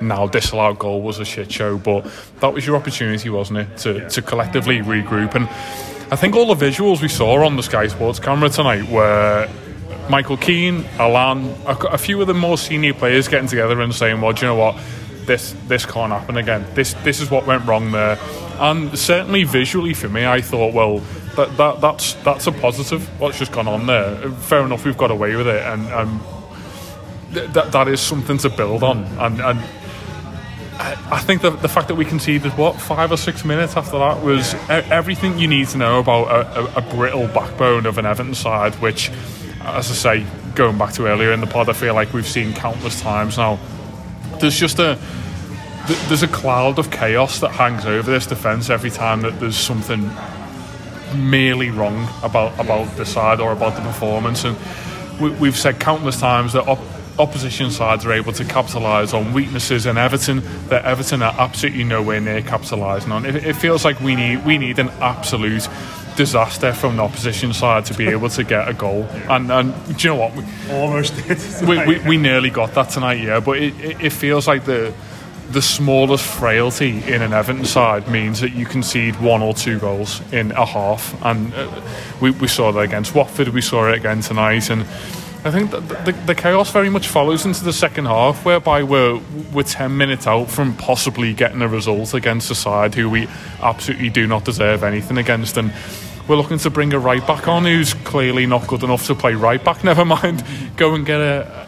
now 0.00 0.26
disallowed 0.26 0.78
goal 0.78 1.02
was 1.02 1.18
a 1.18 1.24
shit 1.24 1.50
show, 1.50 1.78
but 1.78 2.06
that 2.40 2.52
was 2.52 2.66
your 2.66 2.76
opportunity, 2.76 3.30
wasn't 3.30 3.58
it, 3.58 3.76
to 3.78 4.08
to 4.10 4.22
collectively 4.22 4.78
regroup 4.78 5.34
and. 5.34 5.48
I 6.10 6.16
think 6.16 6.34
all 6.34 6.54
the 6.54 6.66
visuals 6.66 7.02
we 7.02 7.08
saw 7.08 7.44
on 7.44 7.56
the 7.56 7.62
Sky 7.62 7.86
Sports 7.86 8.18
camera 8.18 8.48
tonight 8.48 8.88
were 8.88 9.46
Michael 10.08 10.36
Keane, 10.36 10.84
Allan, 10.98 11.54
a, 11.66 11.76
a 11.92 11.98
few 11.98 12.20
of 12.20 12.26
the 12.26 12.34
more 12.34 12.58
senior 12.58 12.94
players 12.94 13.28
getting 13.28 13.48
together 13.48 13.80
and 13.80 13.94
saying, 13.94 14.20
"Well, 14.20 14.32
do 14.32 14.42
you 14.42 14.46
know 14.48 14.56
what? 14.56 14.76
This 15.26 15.54
this 15.66 15.84
can't 15.84 16.12
happen 16.12 16.36
again. 16.36 16.66
This 16.74 16.94
this 17.04 17.20
is 17.20 17.30
what 17.30 17.46
went 17.46 17.66
wrong 17.66 17.92
there." 17.92 18.18
And 18.58 18.98
certainly 18.98 19.44
visually 19.44 19.94
for 19.94 20.08
me, 20.08 20.26
I 20.26 20.40
thought, 20.40 20.74
well, 20.74 20.98
that, 21.36 21.56
that 21.56 21.80
that's 21.80 22.14
that's 22.24 22.46
a 22.46 22.52
positive. 22.52 23.06
What's 23.20 23.38
just 23.38 23.52
gone 23.52 23.68
on 23.68 23.86
there? 23.86 24.16
Fair 24.32 24.64
enough, 24.64 24.84
we've 24.84 24.96
got 24.98 25.10
away 25.10 25.36
with 25.36 25.46
it, 25.46 25.62
and 25.64 25.86
um, 25.92 26.20
th- 27.32 27.50
that 27.50 27.72
that 27.72 27.88
is 27.88 28.00
something 28.00 28.38
to 28.38 28.50
build 28.50 28.82
on. 28.82 29.04
And 29.18 29.40
and 29.40 29.60
I 30.80 31.18
think 31.18 31.42
that 31.42 31.60
the 31.60 31.68
fact 31.68 31.88
that 31.88 31.96
we 31.96 32.04
conceded 32.04 32.56
what 32.56 32.80
five 32.80 33.10
or 33.10 33.16
six 33.16 33.44
minutes 33.44 33.76
after 33.76 33.98
that 33.98 34.22
was 34.22 34.54
everything 34.70 35.38
you 35.38 35.48
need 35.48 35.68
to 35.68 35.78
know 35.78 35.98
about 35.98 36.28
a, 36.28 36.60
a, 36.60 36.74
a 36.76 36.94
brittle 36.94 37.26
backbone 37.28 37.84
of 37.84 37.98
an 37.98 38.06
Everton 38.06 38.34
side, 38.34 38.74
which, 38.76 39.10
as 39.76 39.90
I 39.90 39.94
say, 39.94 40.26
going 40.54 40.78
back 40.78 40.92
to 40.94 41.06
earlier 41.06 41.32
in 41.32 41.40
the 41.40 41.46
pod, 41.46 41.68
I 41.68 41.72
feel 41.72 41.94
like 41.94 42.12
we've 42.12 42.26
seen 42.26 42.52
countless 42.52 43.00
times 43.00 43.36
now. 43.36 43.58
There's 44.40 44.58
just 44.58 44.78
a 44.78 44.98
there's 46.08 46.22
a 46.22 46.28
cloud 46.28 46.78
of 46.78 46.90
chaos 46.90 47.40
that 47.40 47.50
hangs 47.50 47.86
over 47.86 48.10
this 48.10 48.26
defence 48.26 48.68
every 48.68 48.90
time 48.90 49.22
that 49.22 49.40
there's 49.40 49.56
something 49.56 50.10
merely 51.16 51.70
wrong 51.70 52.06
about 52.22 52.58
about 52.60 52.94
the 52.96 53.06
side 53.06 53.40
or 53.40 53.52
about 53.52 53.74
the 53.74 53.80
performance, 53.82 54.44
and 54.44 54.56
we, 55.20 55.30
we've 55.30 55.56
said 55.56 55.80
countless 55.80 56.20
times 56.20 56.52
that. 56.52 56.66
Op- 56.66 56.78
Opposition 57.20 57.72
sides 57.72 58.06
are 58.06 58.12
able 58.12 58.32
to 58.32 58.44
capitalise 58.44 59.12
on 59.12 59.32
weaknesses 59.32 59.86
in 59.86 59.98
Everton 59.98 60.40
that 60.68 60.84
Everton 60.84 61.20
are 61.20 61.34
absolutely 61.36 61.82
nowhere 61.82 62.20
near 62.20 62.42
capitalising 62.42 63.10
on. 63.10 63.26
It, 63.26 63.44
it 63.44 63.56
feels 63.56 63.84
like 63.84 63.98
we 63.98 64.14
need 64.14 64.44
we 64.46 64.56
need 64.56 64.78
an 64.78 64.88
absolute 65.00 65.68
disaster 66.18 66.74
from 66.74 66.96
the 66.96 67.02
opposition 67.02 67.54
side 67.54 67.86
to 67.86 67.94
be 67.94 68.08
able 68.16 68.28
to 68.28 68.44
get 68.44 68.68
a 68.68 68.74
goal. 68.74 69.04
And, 69.30 69.50
and 69.50 69.72
do 69.96 70.08
you 70.08 70.14
know 70.14 70.20
what? 70.20 70.34
We, 70.34 70.44
Almost 70.70 71.14
did. 71.16 71.38
we, 71.66 71.86
we, 71.86 71.98
we 72.00 72.16
nearly 72.18 72.50
got 72.50 72.74
that 72.74 72.90
tonight, 72.90 73.20
yeah. 73.20 73.40
But 73.40 73.58
it, 73.58 73.80
it, 73.80 74.04
it 74.04 74.12
feels 74.12 74.46
like 74.46 74.66
the 74.66 74.92
the 75.50 75.62
smallest 75.62 76.26
frailty 76.26 77.02
in 77.04 77.22
an 77.22 77.32
Everton 77.32 77.64
side 77.64 78.06
means 78.06 78.40
that 78.40 78.52
you 78.52 78.66
concede 78.66 79.18
one 79.18 79.40
or 79.40 79.54
two 79.54 79.78
goals 79.78 80.20
in 80.30 80.52
a 80.52 80.66
half, 80.66 81.14
and 81.24 81.54
uh, 81.54 81.80
we, 82.20 82.32
we 82.32 82.46
saw 82.46 82.70
that 82.70 82.80
against 82.80 83.14
Watford. 83.14 83.48
We 83.48 83.62
saw 83.62 83.88
it 83.88 83.94
again 83.94 84.20
tonight, 84.20 84.68
and 84.68 84.82
I 85.46 85.50
think 85.50 85.70
that 85.70 86.04
the, 86.04 86.12
the 86.26 86.34
chaos 86.34 86.70
very 86.70 86.90
much 86.90 87.08
follows 87.08 87.46
into 87.46 87.64
the 87.64 87.72
second 87.72 88.04
half, 88.04 88.44
whereby 88.44 88.82
we're 88.82 89.18
we're 89.50 89.62
ten 89.62 89.96
minutes 89.96 90.26
out 90.26 90.50
from 90.50 90.76
possibly 90.76 91.32
getting 91.32 91.62
a 91.62 91.68
result 91.68 92.12
against 92.12 92.50
a 92.50 92.54
side 92.54 92.94
who 92.94 93.08
we 93.08 93.26
absolutely 93.62 94.10
do 94.10 94.26
not 94.26 94.44
deserve 94.44 94.84
anything 94.84 95.16
against, 95.16 95.56
and 95.56 95.72
we're 96.28 96.36
looking 96.36 96.58
to 96.58 96.70
bring 96.70 96.92
a 96.92 96.98
right 96.98 97.26
back 97.26 97.48
on 97.48 97.64
who's 97.64 97.94
clearly 97.94 98.46
not 98.46 98.66
good 98.66 98.82
enough 98.82 99.06
to 99.06 99.14
play 99.14 99.34
right 99.34 99.62
back. 99.62 99.82
Never 99.88 100.04
mind, 100.04 100.44
go 100.76 100.94
and 100.94 101.04
get 101.06 101.20
a 101.20 101.66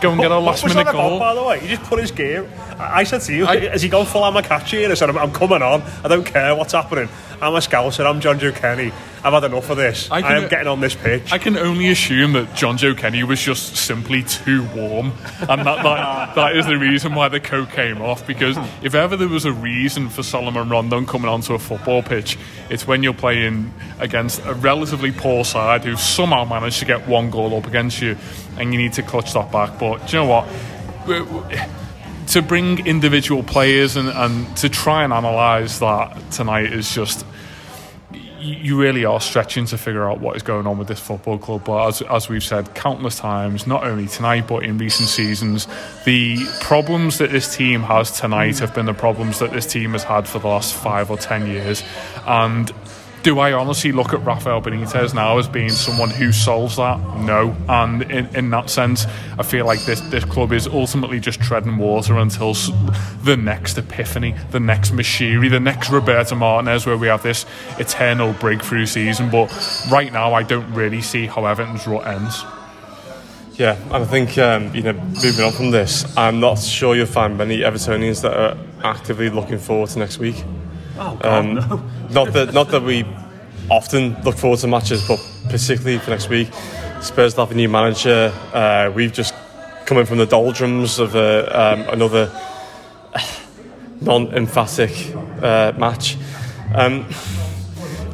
go 0.00 0.12
and 0.12 0.20
get 0.20 0.30
a 0.30 0.38
last 0.38 0.62
minute 0.62 0.74
that 0.84 0.94
about, 0.94 1.08
goal. 1.10 1.18
by 1.18 1.34
the 1.34 1.42
way? 1.42 1.60
He 1.60 1.68
just 1.68 1.82
put 1.84 1.98
his 2.00 2.10
gear. 2.10 2.48
I, 2.78 3.00
I 3.00 3.04
said 3.04 3.20
to 3.22 3.34
you, 3.34 3.46
has 3.46 3.82
he 3.82 3.88
gone 3.88 4.06
full 4.06 4.22
Amakachi? 4.22 4.82
And 4.84 4.92
I 4.92 4.94
said, 4.94 5.10
I'm, 5.10 5.18
I'm 5.18 5.32
coming 5.32 5.62
on. 5.62 5.82
I 6.04 6.08
don't 6.08 6.24
care 6.24 6.54
what's 6.54 6.72
happening. 6.72 7.08
I'm 7.40 7.54
a 7.54 7.58
scouser. 7.58 8.06
I'm 8.06 8.20
Jonjoe 8.20 8.54
Kenny. 8.54 8.92
I've 9.22 9.32
had 9.32 9.44
enough 9.44 9.70
of 9.70 9.76
this. 9.76 10.10
I, 10.10 10.22
can- 10.22 10.44
am 10.44 10.48
getting 10.48 10.66
on 10.68 10.80
this 10.80 10.94
pitch. 10.94 11.32
I 11.32 11.38
can 11.38 11.56
only 11.56 11.88
assume 11.88 12.32
that 12.34 12.48
Jonjoe 12.50 12.96
Kenny 12.96 13.24
was 13.24 13.40
just 13.40 13.76
simply 13.76 14.22
too 14.22 14.64
warm, 14.74 15.12
and 15.40 15.60
that, 15.66 15.82
that 15.82 16.34
that 16.34 16.56
is 16.56 16.66
the 16.66 16.76
reason 16.76 17.14
why 17.14 17.28
the 17.28 17.40
coat 17.40 17.70
came 17.70 18.02
off. 18.02 18.26
Because 18.26 18.56
if 18.82 18.94
ever 18.94 19.16
there 19.16 19.28
was 19.28 19.44
a 19.44 19.52
reason 19.52 20.08
for 20.08 20.22
Solomon 20.22 20.68
Rondon 20.68 21.06
coming 21.06 21.28
onto 21.28 21.54
a 21.54 21.58
football 21.58 22.02
pitch, 22.02 22.38
it's 22.68 22.86
when 22.86 23.02
you're 23.02 23.14
playing 23.14 23.72
against 23.98 24.44
a 24.44 24.54
relatively 24.54 25.10
poor 25.12 25.44
side 25.44 25.84
who 25.84 25.96
somehow 25.96 26.44
managed 26.44 26.78
to 26.80 26.84
get 26.84 27.08
one 27.08 27.30
goal 27.30 27.56
up 27.56 27.66
against 27.66 28.02
you, 28.02 28.16
and 28.58 28.72
you 28.72 28.78
need 28.78 28.92
to 28.94 29.02
clutch 29.02 29.32
that 29.32 29.50
back. 29.50 29.78
But 29.78 30.06
do 30.06 30.16
you 30.16 30.22
know 30.22 30.28
what? 30.28 30.46
To 32.34 32.42
bring 32.42 32.84
individual 32.84 33.44
players 33.44 33.94
and, 33.94 34.08
and 34.08 34.56
to 34.56 34.68
try 34.68 35.04
and 35.04 35.12
analyse 35.12 35.78
that 35.78 36.32
tonight 36.32 36.72
is 36.72 36.92
just 36.92 37.24
you 38.40 38.76
really 38.76 39.04
are 39.04 39.20
stretching 39.20 39.66
to 39.66 39.78
figure 39.78 40.10
out 40.10 40.18
what 40.20 40.34
is 40.34 40.42
going 40.42 40.66
on 40.66 40.76
with 40.76 40.88
this 40.88 40.98
football 40.98 41.38
club. 41.38 41.64
But 41.64 41.86
as, 41.86 42.02
as 42.02 42.28
we've 42.28 42.42
said 42.42 42.74
countless 42.74 43.18
times, 43.18 43.68
not 43.68 43.84
only 43.84 44.08
tonight 44.08 44.48
but 44.48 44.64
in 44.64 44.78
recent 44.78 45.08
seasons, 45.08 45.68
the 46.04 46.44
problems 46.60 47.18
that 47.18 47.30
this 47.30 47.54
team 47.54 47.84
has 47.84 48.10
tonight 48.10 48.58
have 48.58 48.74
been 48.74 48.86
the 48.86 48.94
problems 48.94 49.38
that 49.38 49.52
this 49.52 49.64
team 49.64 49.92
has 49.92 50.02
had 50.02 50.26
for 50.26 50.40
the 50.40 50.48
last 50.48 50.74
five 50.74 51.12
or 51.12 51.16
ten 51.16 51.46
years. 51.46 51.84
And 52.26 52.68
do 53.24 53.38
I 53.38 53.54
honestly 53.54 53.90
look 53.90 54.12
at 54.12 54.22
Rafael 54.22 54.60
Benitez 54.60 55.14
now 55.14 55.38
as 55.38 55.48
being 55.48 55.70
someone 55.70 56.10
who 56.10 56.30
solves 56.30 56.76
that? 56.76 57.00
No. 57.20 57.56
And 57.70 58.02
in, 58.02 58.26
in 58.36 58.50
that 58.50 58.68
sense, 58.68 59.06
I 59.38 59.42
feel 59.42 59.64
like 59.64 59.82
this, 59.86 60.00
this 60.02 60.26
club 60.26 60.52
is 60.52 60.66
ultimately 60.66 61.20
just 61.20 61.40
treading 61.40 61.78
water 61.78 62.18
until 62.18 62.52
the 63.22 63.36
next 63.36 63.78
epiphany, 63.78 64.34
the 64.50 64.60
next 64.60 64.92
Moshiri, 64.92 65.50
the 65.50 65.58
next 65.58 65.88
Roberto 65.88 66.34
Martinez, 66.34 66.84
where 66.84 66.98
we 66.98 67.06
have 67.06 67.22
this 67.22 67.46
eternal 67.78 68.34
breakthrough 68.34 68.84
season. 68.84 69.30
But 69.30 69.50
right 69.90 70.12
now, 70.12 70.34
I 70.34 70.42
don't 70.42 70.70
really 70.74 71.00
see 71.00 71.26
how 71.26 71.46
Everton's 71.46 71.86
rut 71.86 72.06
ends. 72.06 72.44
Yeah, 73.54 73.80
and 73.84 73.94
I 73.94 74.04
think 74.04 74.36
um, 74.36 74.74
you 74.74 74.82
know, 74.82 74.92
moving 74.92 75.44
on 75.46 75.52
from 75.52 75.70
this, 75.70 76.14
I'm 76.18 76.40
not 76.40 76.58
sure 76.58 76.94
you'll 76.94 77.06
find 77.06 77.38
many 77.38 77.60
Evertonians 77.60 78.20
that 78.20 78.36
are 78.36 78.58
actively 78.82 79.30
looking 79.30 79.58
forward 79.58 79.88
to 79.90 79.98
next 79.98 80.18
week. 80.18 80.44
Oh, 80.98 81.16
God, 81.16 81.46
no. 81.46 81.82
Not 82.10 82.32
that, 82.32 82.54
not 82.54 82.68
that 82.68 82.82
we 82.82 83.04
often 83.70 84.20
look 84.22 84.36
forward 84.36 84.60
to 84.60 84.68
matches, 84.68 85.06
but 85.06 85.18
particularly 85.48 85.98
for 85.98 86.10
next 86.10 86.28
week, 86.28 86.48
Spurs 87.00 87.34
have 87.34 87.50
a 87.50 87.54
new 87.54 87.68
manager. 87.68 88.32
Uh, 88.52 88.92
we've 88.94 89.12
just 89.12 89.34
come 89.86 89.98
in 89.98 90.06
from 90.06 90.18
the 90.18 90.26
doldrums 90.26 90.98
of 90.98 91.14
uh, 91.14 91.48
um, 91.52 91.80
another 91.92 92.30
non-emphatic 94.00 95.14
uh, 95.42 95.72
match. 95.76 96.16
Um, 96.74 97.06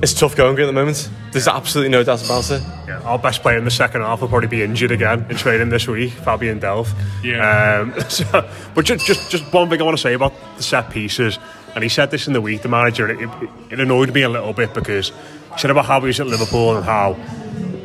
it's 0.03 0.14
tough 0.14 0.35
going 0.35 0.59
at 0.59 0.66
the 0.66 0.73
moment. 0.73 1.11
There's 1.33 1.47
absolutely 1.47 1.90
no 1.90 2.03
doubt 2.03 2.25
about 2.25 2.51
it. 2.51 2.62
Yeah, 2.88 3.01
our 3.03 3.19
best 3.19 3.43
player 3.43 3.59
in 3.59 3.64
the 3.64 3.71
second 3.71 4.01
half 4.01 4.21
will 4.21 4.29
probably 4.29 4.49
be 4.49 4.62
injured 4.62 4.90
again 4.90 5.27
in 5.29 5.37
training 5.37 5.69
this 5.69 5.87
week, 5.87 6.12
Fabian 6.12 6.59
Delph. 6.59 6.93
Yeah. 7.23 7.83
Um, 7.83 8.01
so, 8.09 8.49
but 8.75 8.85
just, 8.85 9.07
just 9.07 9.31
just 9.31 9.53
one 9.53 9.69
thing 9.69 9.81
I 9.81 9.85
want 9.85 9.97
to 9.97 10.03
say 10.03 10.14
about 10.14 10.33
the 10.57 10.62
set 10.62 10.90
pieces, 10.90 11.38
and 11.74 11.83
he 11.83 11.88
said 11.88 12.11
this 12.11 12.26
in 12.26 12.33
the 12.33 12.40
week, 12.40 12.62
the 12.62 12.68
manager, 12.68 13.09
it, 13.09 13.28
it, 13.70 13.80
annoyed 13.80 14.12
me 14.12 14.22
a 14.22 14.28
little 14.28 14.52
bit 14.52 14.74
because 14.74 15.09
he 15.11 15.59
said 15.59 15.70
about 15.70 15.87
how 15.87 16.00
he 16.00 16.06
was 16.06 16.20
at 16.20 16.26
Liverpool 16.26 16.76
and 16.76 16.85
how 16.85 17.14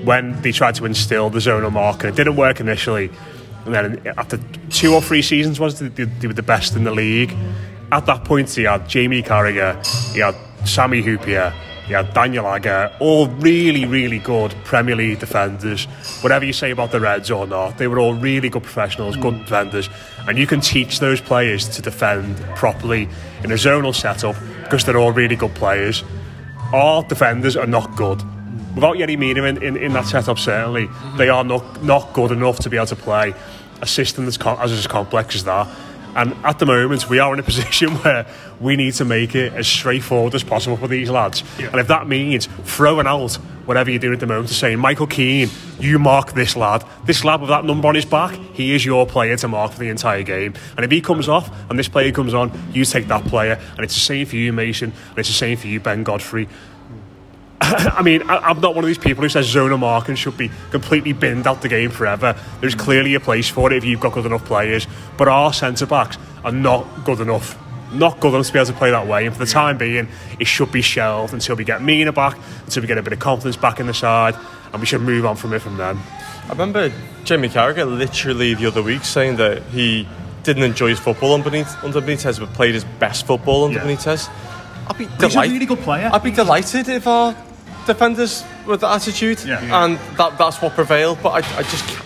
when 0.03 0.39
they 0.41 0.51
tried 0.51 0.75
to 0.75 0.85
instill 0.85 1.29
the 1.29 1.39
zonal 1.39 1.71
mark 1.71 2.03
and 2.03 2.13
it 2.13 2.15
didn't 2.15 2.35
work 2.35 2.59
initially, 2.59 3.09
and 3.65 3.73
then 3.73 4.13
after 4.17 4.39
two 4.69 4.93
or 4.93 5.01
three 5.01 5.21
seasons, 5.21 5.59
was 5.59 5.79
they, 5.79 5.87
they 5.87 6.27
were 6.27 6.33
the 6.33 6.43
best 6.43 6.75
in 6.75 6.83
the 6.83 6.91
league. 6.91 7.35
At 7.91 8.05
that 8.05 8.23
point, 8.23 8.49
he 8.49 8.63
had 8.63 8.87
Jamie 8.87 9.23
Carragher, 9.23 9.75
he 10.13 10.19
had 10.19 10.35
Sami 10.65 11.01
Hyypiä, 11.01 11.53
had 11.93 12.13
Daniel 12.13 12.47
Agger, 12.47 12.91
all 12.99 13.27
really, 13.27 13.85
really 13.85 14.17
good 14.17 14.55
Premier 14.63 14.95
League 14.95 15.19
defenders. 15.19 15.85
Whatever 16.21 16.45
you 16.45 16.53
say 16.53 16.71
about 16.71 16.91
the 16.91 16.99
Reds 16.99 17.29
or 17.29 17.45
not, 17.45 17.77
they 17.77 17.87
were 17.87 17.99
all 17.99 18.15
really 18.15 18.49
good 18.49 18.63
professionals, 18.63 19.15
good 19.17 19.37
defenders. 19.39 19.89
And 20.27 20.37
you 20.37 20.47
can 20.47 20.61
teach 20.61 20.99
those 20.99 21.21
players 21.21 21.69
to 21.69 21.81
defend 21.81 22.37
properly 22.55 23.07
in 23.43 23.51
a 23.51 23.55
zonal 23.55 23.93
setup 23.93 24.35
because 24.63 24.83
they're 24.83 24.97
all 24.97 25.11
really 25.11 25.35
good 25.35 25.53
players. 25.53 26.03
Our 26.73 27.03
defenders 27.03 27.55
are 27.55 27.67
not 27.67 27.95
good. 27.95 28.23
Without 28.73 28.95
Yerry 28.95 29.17
Mina 29.17 29.43
in, 29.43 29.61
in, 29.61 29.77
in 29.77 29.93
that 29.93 30.05
setup, 30.05 30.39
certainly, 30.39 30.89
they 31.17 31.29
are 31.29 31.43
not, 31.43 31.83
not 31.83 32.13
good 32.13 32.31
enough 32.31 32.59
to 32.59 32.69
be 32.69 32.77
able 32.77 32.87
to 32.87 32.95
play 32.95 33.33
a 33.81 33.87
system 33.87 34.25
that's 34.25 34.37
as, 34.37 34.71
as 34.71 34.87
complex 34.87 35.35
as 35.35 35.43
that. 35.43 35.67
And 36.15 36.33
at 36.45 36.59
the 36.59 36.65
moment, 36.65 37.09
we 37.09 37.19
are 37.19 37.33
in 37.33 37.39
a 37.39 37.43
position 37.51 37.91
where 37.97 38.25
we 38.59 38.75
need 38.75 38.93
to 38.95 39.05
make 39.05 39.35
it 39.35 39.53
as 39.53 39.67
straightforward 39.67 40.33
as 40.33 40.43
possible 40.43 40.77
for 40.77 40.87
these 40.87 41.09
lads. 41.09 41.43
Yeah. 41.59 41.67
And 41.67 41.79
if 41.79 41.87
that 41.87 42.07
means 42.07 42.47
throwing 42.63 43.07
out 43.07 43.35
whatever 43.65 43.89
you're 43.89 43.99
doing 43.99 44.13
at 44.13 44.19
the 44.19 44.27
moment, 44.27 44.47
to 44.47 44.53
saying, 44.53 44.79
Michael 44.79 45.07
Keane, 45.07 45.49
you 45.79 45.99
mark 45.99 46.33
this 46.33 46.55
lad. 46.55 46.85
This 47.05 47.23
lad 47.23 47.41
with 47.41 47.49
that 47.49 47.65
number 47.65 47.87
on 47.87 47.95
his 47.95 48.05
back, 48.05 48.33
he 48.53 48.73
is 48.73 48.85
your 48.85 49.05
player 49.05 49.35
to 49.37 49.47
mark 49.47 49.73
for 49.73 49.79
the 49.79 49.89
entire 49.89 50.23
game. 50.23 50.53
And 50.77 50.85
if 50.85 50.91
he 50.91 51.01
comes 51.01 51.27
off 51.27 51.51
and 51.69 51.77
this 51.77 51.87
player 51.87 52.11
comes 52.11 52.33
on, 52.33 52.51
you 52.71 52.85
take 52.85 53.07
that 53.07 53.25
player. 53.25 53.59
And 53.71 53.79
it's 53.79 53.95
the 53.95 53.99
same 53.99 54.25
for 54.25 54.35
you, 54.35 54.53
Mason, 54.53 54.93
and 55.09 55.17
it's 55.17 55.29
the 55.29 55.35
same 55.35 55.57
for 55.57 55.67
you, 55.67 55.79
Ben 55.79 56.03
Godfrey. 56.03 56.47
I 57.61 58.01
mean, 58.01 58.21
I, 58.29 58.51
am 58.51 58.59
not 58.59 58.75
one 58.75 58.83
of 58.83 58.87
these 58.87 58.97
people 58.97 59.23
who 59.23 59.29
says 59.29 59.45
zona 59.47 59.77
marking 59.77 60.15
should 60.15 60.37
be 60.37 60.51
completely 60.71 61.13
binned 61.13 61.47
out 61.47 61.61
the 61.61 61.69
game 61.69 61.89
forever. 61.89 62.37
There's 62.59 62.75
mm. 62.75 62.79
clearly 62.79 63.15
a 63.15 63.19
place 63.19 63.47
for 63.47 63.71
it 63.71 63.77
if 63.77 63.85
you've 63.85 64.01
got 64.01 64.13
good 64.13 64.25
enough 64.25 64.45
players, 64.45 64.87
but 65.17 65.27
our 65.27 65.53
centre 65.53 65.85
backs 65.85 66.17
are 66.43 66.51
not 66.51 66.85
good 67.05 67.21
enough. 67.21 67.57
Not 67.93 68.19
good 68.19 68.33
enough 68.33 68.47
to 68.47 68.53
be 68.53 68.59
able 68.59 68.67
to 68.67 68.73
play 68.73 68.91
that 68.91 69.07
way, 69.07 69.25
and 69.25 69.33
for 69.33 69.45
the 69.45 69.49
time 69.49 69.77
being, 69.77 70.07
it 70.37 70.47
should 70.47 70.71
be 70.71 70.81
shelved 70.81 71.33
until 71.33 71.55
we 71.55 71.63
get 71.63 71.81
Mina 71.81 72.11
back, 72.11 72.37
until 72.65 72.81
we 72.81 72.87
get 72.87 72.97
a 72.97 73.03
bit 73.03 73.13
of 73.13 73.19
confidence 73.19 73.55
back 73.55 73.79
in 73.79 73.87
the 73.87 73.93
side, 73.93 74.35
and 74.73 74.81
we 74.81 74.85
should 74.85 75.01
move 75.01 75.25
on 75.25 75.37
from 75.37 75.53
it 75.53 75.59
from 75.59 75.77
then. 75.77 75.97
I 76.45 76.49
remember 76.49 76.91
Jamie 77.23 77.47
Carragher 77.47 77.85
literally 77.85 78.53
the 78.53 78.65
other 78.65 78.83
week 78.83 79.05
saying 79.05 79.37
that 79.37 79.63
he 79.63 80.07
didn't 80.43 80.63
enjoy 80.63 80.89
his 80.89 80.99
football 80.99 81.33
under 81.33 81.49
Benitez, 81.49 82.39
but 82.39 82.53
played 82.53 82.73
his 82.73 82.83
best 82.83 83.25
football 83.25 83.65
under 83.65 83.79
yeah. 83.79 83.85
Benitez. 83.85 84.29
I'd 84.87 84.97
be 84.97 85.05
delighted. 85.05 85.23
He's 85.23 85.35
a 85.35 85.53
really 85.53 85.65
good 85.65 85.79
player. 85.79 86.09
I'd 86.13 86.23
be 86.23 86.31
delighted 86.31 86.87
if 86.87 87.07
our 87.07 87.35
defenders 87.85 88.43
with 88.65 88.81
that 88.81 88.95
attitude, 88.95 89.43
yeah. 89.45 89.85
and 89.85 89.97
that, 90.17 90.37
that's 90.37 90.61
what 90.61 90.73
prevailed. 90.73 91.21
But 91.21 91.29
I, 91.29 91.59
I 91.59 91.63
just 91.63 92.05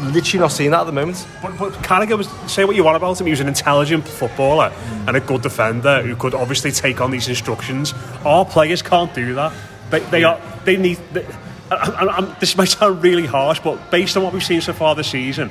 literally 0.00 0.40
not 0.40 0.52
seeing 0.52 0.70
that 0.70 0.80
at 0.80 0.84
the 0.84 0.92
moment. 0.92 1.26
But, 1.42 1.58
but 1.58 1.72
Carragher 1.74 2.18
was 2.18 2.28
say 2.50 2.64
what 2.64 2.76
you 2.76 2.84
want 2.84 2.96
about 2.96 3.20
him. 3.20 3.26
He 3.26 3.30
was 3.30 3.40
an 3.40 3.48
intelligent 3.48 4.06
footballer 4.06 4.70
mm. 4.70 5.08
and 5.08 5.16
a 5.16 5.20
good 5.20 5.42
defender 5.42 6.02
who 6.02 6.16
could 6.16 6.34
obviously 6.34 6.72
take 6.72 7.00
on 7.00 7.10
these 7.10 7.28
instructions. 7.28 7.94
Our 8.24 8.44
players 8.44 8.82
can't 8.82 9.12
do 9.14 9.34
that. 9.34 9.52
They, 9.90 10.00
they 10.00 10.20
yeah. 10.22 10.34
are 10.34 10.64
they 10.64 10.76
need. 10.76 10.98
They, 11.12 11.26
I, 11.70 12.06
I, 12.06 12.20
this 12.38 12.56
might 12.56 12.68
sound 12.68 13.02
really 13.02 13.26
harsh, 13.26 13.60
but 13.60 13.90
based 13.90 14.16
on 14.16 14.22
what 14.22 14.32
we've 14.32 14.44
seen 14.44 14.60
so 14.60 14.72
far 14.72 14.94
this 14.94 15.10
season, 15.10 15.50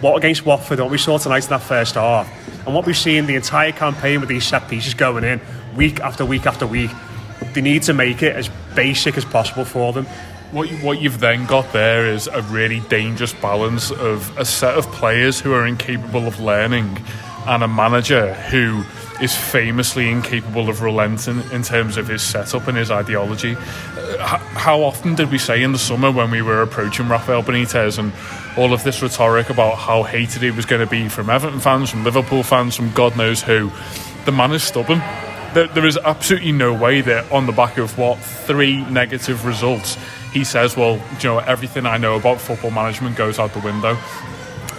what 0.00 0.16
against 0.16 0.44
Watford, 0.44 0.80
what 0.80 0.90
we 0.90 0.98
saw 0.98 1.18
tonight 1.18 1.44
in 1.44 1.50
that 1.50 1.62
first 1.62 1.94
half, 1.94 2.28
and 2.66 2.74
what 2.74 2.84
we've 2.84 2.96
seen 2.96 3.26
the 3.26 3.36
entire 3.36 3.70
campaign 3.70 4.18
with 4.20 4.28
these 4.28 4.44
set 4.44 4.68
pieces 4.68 4.94
going 4.94 5.22
in 5.22 5.40
week 5.76 6.00
after 6.00 6.24
week 6.24 6.46
after 6.46 6.66
week, 6.66 6.90
they 7.54 7.60
need 7.60 7.82
to 7.82 7.94
make 7.94 8.22
it 8.22 8.34
as 8.34 8.50
basic 8.74 9.16
as 9.16 9.24
possible 9.24 9.64
for 9.64 9.92
them. 9.92 10.06
What, 10.52 10.70
you, 10.70 10.76
what 10.78 11.00
you've 11.00 11.20
then 11.20 11.46
got 11.46 11.72
there 11.72 12.06
is 12.06 12.26
a 12.26 12.42
really 12.42 12.80
dangerous 12.80 13.32
balance 13.32 13.90
of 13.90 14.36
a 14.38 14.44
set 14.44 14.76
of 14.76 14.86
players 14.92 15.40
who 15.40 15.52
are 15.54 15.66
incapable 15.66 16.26
of 16.26 16.40
learning 16.40 16.98
and 17.46 17.62
a 17.62 17.68
manager 17.68 18.34
who 18.34 18.84
is 19.22 19.34
famously 19.34 20.10
incapable 20.10 20.68
of 20.68 20.82
relenting 20.82 21.42
in 21.52 21.62
terms 21.62 21.96
of 21.96 22.08
his 22.08 22.22
setup 22.22 22.68
and 22.68 22.76
his 22.76 22.90
ideology. 22.90 23.56
Uh, 23.56 24.38
how 24.38 24.82
often 24.82 25.14
did 25.14 25.30
we 25.30 25.38
say 25.38 25.62
in 25.62 25.72
the 25.72 25.78
summer 25.78 26.10
when 26.10 26.30
we 26.30 26.42
were 26.42 26.60
approaching 26.60 27.08
Rafael 27.08 27.42
Benitez 27.42 27.98
and 27.98 28.12
all 28.58 28.72
of 28.72 28.84
this 28.84 29.00
rhetoric 29.00 29.48
about 29.48 29.78
how 29.78 30.02
hated 30.02 30.42
he 30.42 30.50
was 30.50 30.66
going 30.66 30.80
to 30.80 30.90
be 30.90 31.08
from 31.08 31.30
Everton 31.30 31.60
fans, 31.60 31.90
from 31.90 32.04
Liverpool 32.04 32.42
fans, 32.42 32.76
from 32.76 32.90
God 32.92 33.16
knows 33.16 33.42
who? 33.42 33.70
The 34.24 34.32
man 34.32 34.52
is 34.52 34.62
stubborn 34.62 35.00
there, 35.54 35.68
there 35.68 35.86
is 35.86 35.96
absolutely 35.98 36.52
no 36.52 36.72
way 36.72 37.00
that 37.00 37.30
on 37.30 37.46
the 37.46 37.52
back 37.52 37.78
of 37.78 37.96
what 37.98 38.18
three 38.18 38.84
negative 38.90 39.44
results, 39.44 39.96
he 40.32 40.44
says, 40.44 40.76
"Well, 40.76 40.94
you 41.20 41.28
know, 41.28 41.38
everything 41.38 41.86
I 41.86 41.98
know 41.98 42.16
about 42.16 42.40
football 42.40 42.70
management 42.70 43.16
goes 43.16 43.38
out 43.38 43.52
the 43.52 43.60
window." 43.60 43.96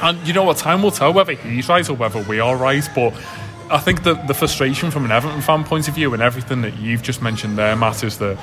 And 0.02 0.18
you 0.28 0.34
know 0.34 0.44
what? 0.44 0.58
Time 0.58 0.82
will 0.82 0.92
tell 0.92 1.14
whether 1.14 1.34
he's 1.34 1.70
right 1.70 1.88
or 1.90 1.94
whether 1.94 2.22
we 2.22 2.40
are 2.40 2.56
right, 2.56 2.88
but. 2.96 3.14
I 3.72 3.80
think 3.80 4.04
that 4.04 4.28
the 4.28 4.34
frustration 4.34 4.92
from 4.92 5.06
an 5.06 5.12
Everton 5.12 5.42
fan 5.42 5.64
point 5.64 5.88
of 5.88 5.96
view 5.96 6.14
and 6.14 6.22
everything 6.22 6.62
that 6.62 6.78
you've 6.78 7.02
just 7.02 7.24
mentioned 7.24 7.58
there, 7.58 7.76
Matt, 7.76 8.04
is 8.04 8.18
that 8.20 8.38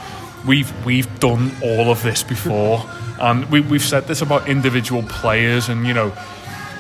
we've 0.47 0.73
we've 0.85 1.21
done 1.21 1.53
all 1.63 1.91
of 1.91 2.03
this 2.03 2.23
before, 2.23 2.85
and 3.21 3.45
we, 3.51 3.61
we've 3.61 3.83
said 3.83 4.07
this 4.07 4.23
about 4.23 4.49
individual 4.49 5.03
players, 5.05 5.69
and 5.69 5.87
you 5.87 5.95
know, 5.95 6.13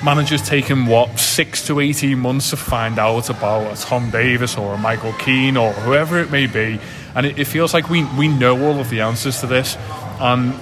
managers 0.03 0.43
taking 0.43 0.87
what 0.87 1.19
six 1.19 1.67
to 1.67 1.81
eighteen 1.81 2.19
months 2.19 2.51
to 2.51 2.57
find 2.57 2.99
out 2.99 3.31
about 3.31 3.73
a 3.73 3.81
Tom 3.81 4.11
Davies 4.11 4.57
or 4.57 4.75
a 4.75 4.79
Michael 4.79 5.13
Keane 5.15 5.57
or 5.57 5.73
whoever 5.73 6.19
it 6.19 6.31
may 6.31 6.47
be, 6.47 6.81
and 7.15 7.27
it, 7.27 7.39
it 7.39 7.47
feels 7.47 7.75
like 7.75 7.91
we 7.91 8.05
we 8.17 8.29
know 8.29 8.61
all 8.65 8.81
of 8.81 8.91
the 8.91 9.01
answers 9.01 9.41
to 9.41 9.47
this, 9.47 9.77
and. 10.21 10.55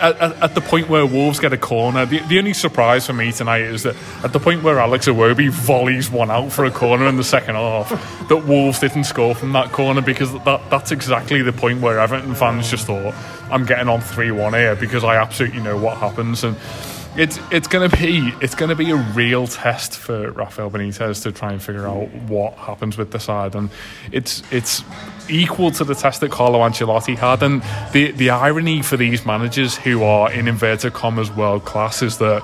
At, 0.00 0.16
at, 0.16 0.42
at, 0.42 0.54
the 0.54 0.62
point 0.62 0.88
where 0.88 1.04
Wolves 1.04 1.40
get 1.40 1.52
a 1.52 1.58
corner, 1.58 2.06
the, 2.06 2.20
the 2.20 2.38
only 2.38 2.54
surprise 2.54 3.06
for 3.06 3.12
me 3.12 3.32
tonight 3.32 3.60
is 3.60 3.82
that 3.82 3.94
at 4.24 4.32
the 4.32 4.40
point 4.40 4.62
where 4.62 4.78
Alex 4.78 5.06
Iwobi 5.06 5.50
volleys 5.50 6.10
one 6.10 6.30
out 6.30 6.52
for 6.52 6.64
a 6.64 6.70
corner 6.70 7.06
in 7.06 7.18
the 7.18 7.22
second 7.22 7.56
half, 7.56 7.90
that 8.30 8.46
Wolves 8.46 8.78
didn't 8.78 9.04
score 9.04 9.34
from 9.34 9.52
that 9.52 9.72
corner 9.72 10.00
because 10.00 10.32
that, 10.32 10.70
that's 10.70 10.90
exactly 10.90 11.42
the 11.42 11.52
point 11.52 11.82
where 11.82 11.98
Everton 11.98 12.34
fans 12.34 12.70
just 12.70 12.86
thought, 12.86 13.14
I'm 13.50 13.66
getting 13.66 13.90
on 13.90 14.00
3 14.00 14.30
1 14.30 14.54
here 14.54 14.74
because 14.74 15.04
I 15.04 15.16
absolutely 15.16 15.60
know 15.60 15.76
what 15.76 15.98
happens. 15.98 16.44
And 16.44 16.56
it's 17.16 17.40
it's 17.50 17.66
to 17.90 17.96
be 17.96 18.32
it's 18.40 18.54
to 18.54 18.76
be 18.76 18.90
a 18.90 18.96
real 18.96 19.46
test 19.46 19.96
for 19.96 20.30
Rafael 20.30 20.70
Benitez 20.70 21.22
to 21.24 21.32
try 21.32 21.52
and 21.52 21.62
figure 21.62 21.86
out 21.86 22.08
what 22.28 22.54
happens 22.54 22.96
with 22.96 23.10
the 23.10 23.18
side, 23.18 23.54
and 23.54 23.70
it's 24.12 24.42
it's 24.52 24.84
equal 25.28 25.70
to 25.72 25.84
the 25.84 25.94
test 25.94 26.20
that 26.20 26.30
Carlo 26.30 26.60
Ancelotti 26.60 27.16
had. 27.16 27.42
And 27.42 27.62
the 27.92 28.12
the 28.12 28.30
irony 28.30 28.82
for 28.82 28.96
these 28.96 29.26
managers 29.26 29.76
who 29.76 30.04
are 30.04 30.30
in 30.30 30.46
inverted 30.46 30.92
commas 30.92 31.30
world 31.30 31.64
class 31.64 32.02
is 32.02 32.18
that 32.18 32.42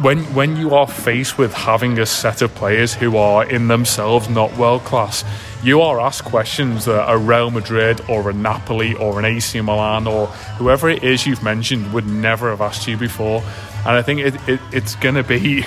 when 0.00 0.18
when 0.34 0.56
you 0.56 0.74
are 0.74 0.86
faced 0.88 1.38
with 1.38 1.52
having 1.52 1.98
a 1.98 2.06
set 2.06 2.42
of 2.42 2.54
players 2.54 2.94
who 2.94 3.16
are 3.16 3.44
in 3.44 3.68
themselves 3.68 4.28
not 4.28 4.56
world 4.56 4.82
class, 4.84 5.22
you 5.62 5.80
are 5.80 6.00
asked 6.00 6.24
questions 6.24 6.86
that 6.86 7.10
a 7.10 7.16
Real 7.16 7.50
Madrid 7.50 8.00
or 8.08 8.30
a 8.30 8.32
Napoli 8.32 8.94
or 8.94 9.18
an 9.18 9.24
AC 9.24 9.60
Milan 9.60 10.06
or 10.06 10.26
whoever 10.58 10.88
it 10.88 11.04
is 11.04 11.26
you've 11.26 11.42
mentioned 11.42 11.92
would 11.92 12.06
never 12.06 12.50
have 12.50 12.60
asked 12.60 12.88
you 12.88 12.96
before. 12.96 13.42
And 13.84 13.96
I 13.96 14.02
think 14.02 14.20
it, 14.20 14.48
it 14.48 14.60
it's 14.72 14.94
going 14.96 15.16
to 15.16 15.24
be 15.24 15.64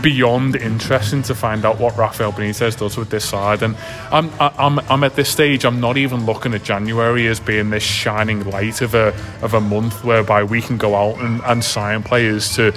beyond 0.00 0.56
interesting 0.56 1.22
to 1.24 1.34
find 1.34 1.64
out 1.64 1.78
what 1.78 1.96
Rafael 1.96 2.32
Benitez 2.32 2.78
does 2.78 2.96
with 2.96 3.10
this 3.10 3.28
side. 3.28 3.62
And 3.62 3.76
I'm, 4.10 4.30
I'm, 4.38 4.78
I'm 4.90 5.04
at 5.04 5.16
this 5.16 5.28
stage, 5.28 5.64
I'm 5.64 5.80
not 5.80 5.96
even 5.96 6.24
looking 6.24 6.54
at 6.54 6.62
January 6.62 7.26
as 7.26 7.40
being 7.40 7.70
this 7.70 7.82
shining 7.82 8.48
light 8.48 8.80
of 8.80 8.94
a, 8.94 9.08
of 9.42 9.54
a 9.54 9.60
month 9.60 10.04
whereby 10.04 10.44
we 10.44 10.62
can 10.62 10.76
go 10.76 10.94
out 10.94 11.20
and, 11.20 11.40
and 11.42 11.64
sign 11.64 12.02
players 12.02 12.54
to, 12.56 12.72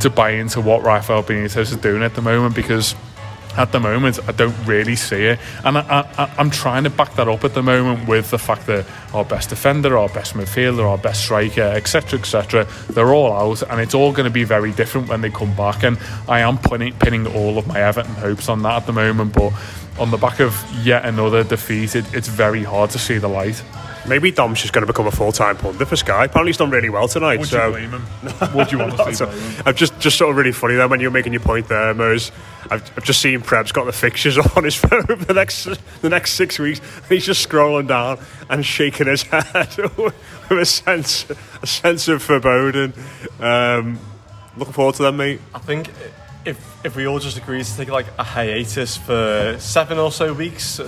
to 0.00 0.10
buy 0.10 0.30
into 0.30 0.60
what 0.60 0.82
Rafael 0.82 1.22
Benitez 1.22 1.72
is 1.72 1.76
doing 1.76 2.02
at 2.02 2.14
the 2.14 2.22
moment 2.22 2.54
because 2.54 2.94
at 3.56 3.72
the 3.72 3.80
moment, 3.80 4.18
I 4.28 4.32
don't 4.32 4.56
really 4.66 4.96
see 4.96 5.24
it. 5.24 5.38
And 5.64 5.78
I, 5.78 6.30
am 6.38 6.50
trying 6.50 6.84
to 6.84 6.90
back 6.90 7.14
that 7.14 7.28
up 7.28 7.44
at 7.44 7.54
the 7.54 7.62
moment 7.62 8.08
with 8.08 8.30
the 8.30 8.38
fact 8.38 8.66
that 8.66 8.86
our 9.12 9.24
best 9.24 9.50
defender, 9.50 9.96
our 9.96 10.08
best 10.08 10.34
midfielder, 10.34 10.84
our 10.84 10.98
best 10.98 11.24
striker, 11.24 11.62
etc., 11.62 12.18
etc., 12.18 12.66
they're 12.90 13.12
all 13.12 13.32
out, 13.32 13.62
and 13.70 13.80
it's 13.80 13.94
all 13.94 14.12
going 14.12 14.24
to 14.24 14.30
be 14.30 14.44
very 14.44 14.72
different 14.72 15.08
when 15.08 15.20
they 15.20 15.30
come 15.30 15.54
back. 15.56 15.82
And 15.82 15.98
I 16.28 16.40
am 16.40 16.58
pinning, 16.58 16.94
pinning 16.94 17.26
all 17.26 17.58
of 17.58 17.66
my 17.66 17.80
Everton 17.80 18.14
hopes 18.14 18.48
on 18.48 18.62
that 18.62 18.82
at 18.82 18.86
the 18.86 18.92
moment, 18.92 19.32
but 19.32 19.52
on 19.98 20.10
the 20.10 20.16
back 20.16 20.40
of 20.40 20.60
yet 20.84 21.04
another 21.04 21.44
defeat, 21.44 21.94
it, 21.94 22.12
it's 22.12 22.28
very 22.28 22.64
hard 22.64 22.90
to 22.90 22.98
see 22.98 23.18
the 23.18 23.28
light. 23.28 23.62
Maybe 24.06 24.30
Dom's 24.30 24.60
just 24.60 24.74
going 24.74 24.86
to 24.86 24.92
become 24.92 25.06
a 25.06 25.10
full 25.10 25.32
time 25.32 25.56
pundit 25.56 25.88
for 25.88 25.96
Sky. 25.96 26.26
Apparently, 26.26 26.50
he's 26.50 26.58
done 26.58 26.70
really 26.70 26.90
well 26.90 27.08
tonight. 27.08 27.38
Would 27.38 27.48
so. 27.48 27.66
you 27.76 27.88
blame 27.88 27.90
him? 27.90 28.06
Would 28.54 28.70
you 28.70 28.78
want 28.78 28.96
to 28.96 29.16
blame 29.16 29.62
I'm 29.64 29.74
just, 29.74 29.98
just 29.98 30.18
sort 30.18 30.30
of 30.30 30.36
really 30.36 30.52
funny 30.52 30.74
then 30.74 30.90
when 30.90 31.00
you're 31.00 31.10
making 31.10 31.32
your 31.32 31.40
point 31.40 31.68
there, 31.68 31.94
Mose. 31.94 32.30
I've, 32.70 32.82
I've 32.96 33.04
just 33.04 33.20
seen 33.20 33.40
Preb's 33.40 33.72
got 33.72 33.84
the 33.84 33.92
fixtures 33.92 34.38
on 34.56 34.64
his 34.64 34.74
phone 34.74 35.06
for 35.06 35.16
the 35.16 35.34
next 35.34 35.68
the 36.02 36.08
next 36.10 36.32
six 36.32 36.58
weeks. 36.58 36.80
and 36.80 37.06
he's 37.08 37.26
just 37.26 37.46
scrolling 37.48 37.88
down 37.88 38.18
and 38.48 38.64
shaking 38.64 39.06
his 39.06 39.22
head 39.22 39.74
with 39.96 40.14
a 40.50 40.66
sense 40.66 41.26
a 41.62 41.66
sense 41.66 42.08
of 42.08 42.22
foreboding. 42.22 42.92
Um, 43.40 43.98
looking 44.56 44.74
forward 44.74 44.94
to 44.96 45.02
them, 45.04 45.16
mate. 45.16 45.40
I 45.54 45.58
think 45.58 45.90
if 46.44 46.84
if 46.84 46.96
we 46.96 47.06
all 47.06 47.18
just 47.18 47.38
agree 47.38 47.62
to 47.62 47.76
take 47.76 47.88
like 47.88 48.06
a 48.18 48.24
hiatus 48.24 48.96
for 48.96 49.56
seven 49.58 49.98
or 49.98 50.12
so 50.12 50.32
weeks 50.32 50.80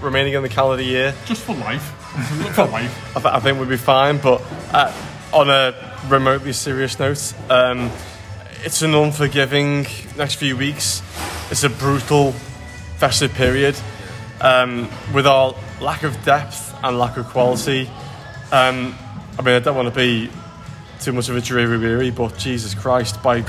remaining 0.00 0.34
in 0.34 0.42
the 0.42 0.48
calendar 0.48 0.82
year, 0.82 1.14
just 1.26 1.42
for 1.42 1.54
life, 1.54 1.82
for 2.54 2.66
life, 2.66 3.16
I, 3.16 3.20
th- 3.20 3.34
I, 3.34 3.40
think 3.40 3.58
we'd 3.60 3.68
be 3.68 3.76
fine. 3.76 4.18
But 4.18 4.42
uh, 4.72 4.92
on 5.32 5.50
a 5.50 5.74
remotely 6.08 6.52
serious 6.52 6.98
note. 6.98 7.34
Um, 7.50 7.90
it's 8.62 8.82
an 8.82 8.94
unforgiving 8.94 9.86
next 10.16 10.36
few 10.36 10.56
weeks. 10.56 11.02
It's 11.50 11.62
a 11.62 11.70
brutal 11.70 12.32
festive 12.98 13.32
period. 13.34 13.76
Um, 14.40 14.88
with 15.14 15.26
our 15.26 15.54
lack 15.80 16.02
of 16.02 16.24
depth 16.24 16.74
and 16.82 16.98
lack 16.98 17.16
of 17.16 17.26
quality, 17.26 17.88
um, 18.52 18.94
I 19.38 19.42
mean, 19.42 19.54
I 19.54 19.58
don't 19.58 19.76
want 19.76 19.88
to 19.88 19.94
be 19.94 20.30
too 21.00 21.12
much 21.12 21.28
of 21.28 21.36
a 21.36 21.40
dreary 21.40 21.78
weary, 21.78 22.10
but 22.10 22.36
Jesus 22.38 22.74
Christ, 22.74 23.22
by 23.22 23.42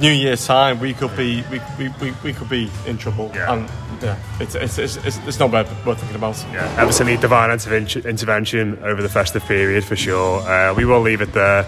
New 0.00 0.10
Year's 0.10 0.46
time, 0.46 0.80
we 0.80 0.94
could 0.94 1.14
be 1.16 1.44
we, 1.50 1.60
we, 1.78 1.88
we, 2.00 2.12
we 2.24 2.32
could 2.32 2.48
be 2.48 2.70
in 2.86 2.96
trouble. 2.96 3.30
Yeah. 3.34 3.52
And 3.52 3.68
yeah, 4.02 4.18
it's 4.40 4.54
it's, 4.54 4.78
it's, 4.78 4.96
it's, 4.96 5.18
it's 5.26 5.38
not 5.38 5.50
bad 5.50 5.66
worth 5.84 5.98
thinking 5.98 6.16
about. 6.16 6.42
Yeah, 6.52 6.74
Everton 6.78 7.06
need 7.06 7.20
divine 7.20 7.50
intervention, 7.50 8.06
intervention 8.06 8.78
over 8.82 9.02
the 9.02 9.10
festive 9.10 9.44
period 9.44 9.84
for 9.84 9.96
sure. 9.96 10.40
Uh, 10.40 10.72
we 10.74 10.86
will 10.86 11.00
leave 11.00 11.20
it 11.20 11.32
there 11.34 11.66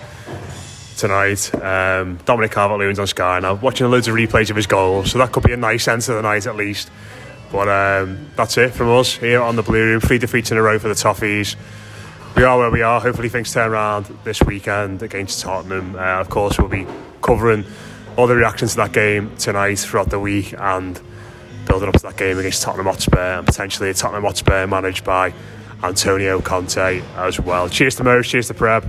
tonight. 0.97 1.55
Um, 1.55 2.19
Dominic 2.25 2.53
Calvert-Lewin's 2.53 2.99
on 2.99 3.07
Sky 3.07 3.41
now, 3.41 3.55
watching 3.55 3.91
loads 3.91 4.09
of 4.09 4.15
replays 4.15 4.49
of 4.49 4.57
his 4.57 4.67
goals, 4.67 5.11
so 5.11 5.19
that 5.19 5.33
could 5.33 5.43
be 5.43 5.53
a 5.53 5.57
nice 5.59 5.87
end 5.87 6.01
to 6.03 6.15
the 6.15 6.23
night 6.23 6.47
at 6.47 6.57
least. 6.57 6.91
But 7.51 7.69
um, 7.69 8.31
that's 8.35 8.57
it 8.57 8.71
from 8.71 8.89
us 8.89 9.15
here 9.15 9.43
on 9.43 9.57
the 9.57 9.63
Blue 9.63 9.85
Room. 9.85 10.01
Three 10.01 10.19
defeats 10.19 10.51
in 10.51 10.57
a 10.57 10.63
row 10.63 10.79
for 10.79 10.89
the 10.89 10.95
Toffees. 10.95 11.55
We 12.35 12.45
are 12.45 12.57
where 12.57 12.71
we 12.71 12.81
are. 12.81 12.99
Hopefully 12.99 13.29
things 13.29 13.53
turn 13.53 13.71
around 13.71 14.07
this 14.25 14.43
weekend 14.43 15.03
against 15.03 15.43
Tottenham. 15.43 15.97
Uh, 15.97 15.99
of 15.99 16.31
course, 16.31 16.59
we'll 16.59 16.69
be 16.69 16.87
covering 17.21 17.67
all 18.17 18.27
the 18.27 18.37
reactions 18.37 18.73
to 18.73 18.77
that 18.79 18.93
game 18.93 19.35
tonight 19.37 19.79
throughout 19.79 20.11
the 20.11 20.19
week 20.19 20.55
and 20.59 21.01
building 21.67 21.89
up 21.89 21.95
to 21.95 22.03
that 22.03 22.17
game 22.17 22.39
against 22.39 22.63
Tottenham 22.63 22.87
Hotspur 22.87 23.39
and 23.39 23.47
potentially 23.47 23.91
a 23.91 23.95
Tottenham 23.95 24.25
Hotspur 24.25 24.67
managed 24.67 25.05
by 25.05 25.33
Antonio 25.83 26.41
Conte 26.41 27.03
as 27.17 27.41
well. 27.41 27.69
Cheers 27.69 27.97
to 27.97 28.05
Mo, 28.05 28.23
cheers 28.23 28.49
to 28.49 28.55
Prep. 28.55 28.85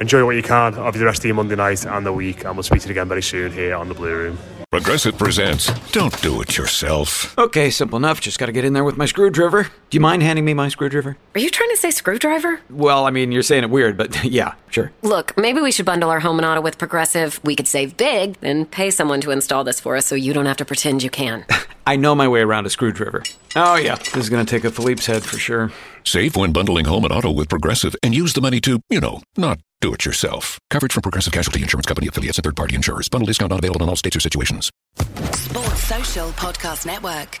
Enjoy 0.00 0.24
what 0.24 0.36
you 0.36 0.42
can 0.42 0.74
of 0.74 0.98
the 0.98 1.04
rest 1.04 1.20
of 1.20 1.26
your 1.26 1.34
Monday 1.34 1.56
night 1.56 1.86
and 1.86 2.04
the 2.04 2.12
week, 2.12 2.44
and 2.44 2.54
we'll 2.54 2.62
speak 2.62 2.82
to 2.82 2.88
you 2.88 2.92
again 2.92 3.08
very 3.08 3.22
soon 3.22 3.52
here 3.52 3.74
on 3.74 3.88
the 3.88 3.94
Blue 3.94 4.14
Room. 4.14 4.38
Progressive 4.76 5.16
presents 5.16 5.72
Don't 5.92 6.20
Do 6.20 6.42
It 6.42 6.58
Yourself. 6.58 7.36
Okay, 7.38 7.70
simple 7.70 7.96
enough. 7.96 8.20
Just 8.20 8.38
got 8.38 8.44
to 8.44 8.52
get 8.52 8.62
in 8.62 8.74
there 8.74 8.84
with 8.84 8.98
my 8.98 9.06
screwdriver. 9.06 9.62
Do 9.62 9.96
you 9.96 10.00
mind 10.00 10.22
handing 10.22 10.44
me 10.44 10.52
my 10.52 10.68
screwdriver? 10.68 11.16
Are 11.34 11.40
you 11.40 11.48
trying 11.48 11.70
to 11.70 11.78
say 11.78 11.90
screwdriver? 11.90 12.60
Well, 12.68 13.06
I 13.06 13.10
mean, 13.10 13.32
you're 13.32 13.40
saying 13.40 13.64
it 13.64 13.70
weird, 13.70 13.96
but 13.96 14.22
yeah, 14.30 14.52
sure. 14.68 14.92
Look, 15.00 15.34
maybe 15.38 15.62
we 15.62 15.72
should 15.72 15.86
bundle 15.86 16.10
our 16.10 16.20
home 16.20 16.38
and 16.38 16.44
auto 16.44 16.60
with 16.60 16.76
Progressive. 16.76 17.40
We 17.42 17.56
could 17.56 17.66
save 17.66 17.96
big, 17.96 18.38
then 18.40 18.66
pay 18.66 18.90
someone 18.90 19.22
to 19.22 19.30
install 19.30 19.64
this 19.64 19.80
for 19.80 19.96
us 19.96 20.04
so 20.04 20.14
you 20.14 20.34
don't 20.34 20.44
have 20.44 20.58
to 20.58 20.66
pretend 20.66 21.02
you 21.02 21.08
can. 21.08 21.46
I 21.86 21.96
know 21.96 22.14
my 22.14 22.28
way 22.28 22.42
around 22.42 22.66
a 22.66 22.70
screwdriver. 22.70 23.22
Oh, 23.54 23.76
yeah, 23.76 23.94
this 23.94 24.14
is 24.14 24.28
going 24.28 24.44
to 24.44 24.50
take 24.50 24.64
a 24.64 24.70
Phillips 24.70 25.06
head 25.06 25.22
for 25.22 25.38
sure. 25.38 25.72
Save 26.04 26.36
when 26.36 26.52
bundling 26.52 26.84
home 26.84 27.04
and 27.04 27.14
auto 27.14 27.30
with 27.30 27.48
Progressive 27.48 27.96
and 28.02 28.14
use 28.14 28.34
the 28.34 28.42
money 28.42 28.60
to, 28.60 28.80
you 28.90 29.00
know, 29.00 29.22
not 29.38 29.58
do 29.80 29.92
it 29.92 30.04
yourself. 30.04 30.58
Coverage 30.70 30.92
from 30.92 31.02
Progressive 31.02 31.32
Casualty 31.32 31.62
Insurance 31.62 31.86
Company 31.86 32.08
affiliates 32.08 32.38
and 32.38 32.44
third 32.44 32.56
party 32.56 32.74
insurers. 32.74 33.08
Bundle 33.08 33.26
discount 33.26 33.50
not 33.50 33.60
available 33.60 33.82
in 33.82 33.88
all 33.88 33.96
states 33.96 34.16
or 34.16 34.20
situations. 34.20 34.70
Sports 35.32 35.82
Social 35.84 36.30
Podcast 36.30 36.86
Network. 36.86 37.40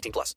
18 0.00 0.12
plus. 0.12 0.34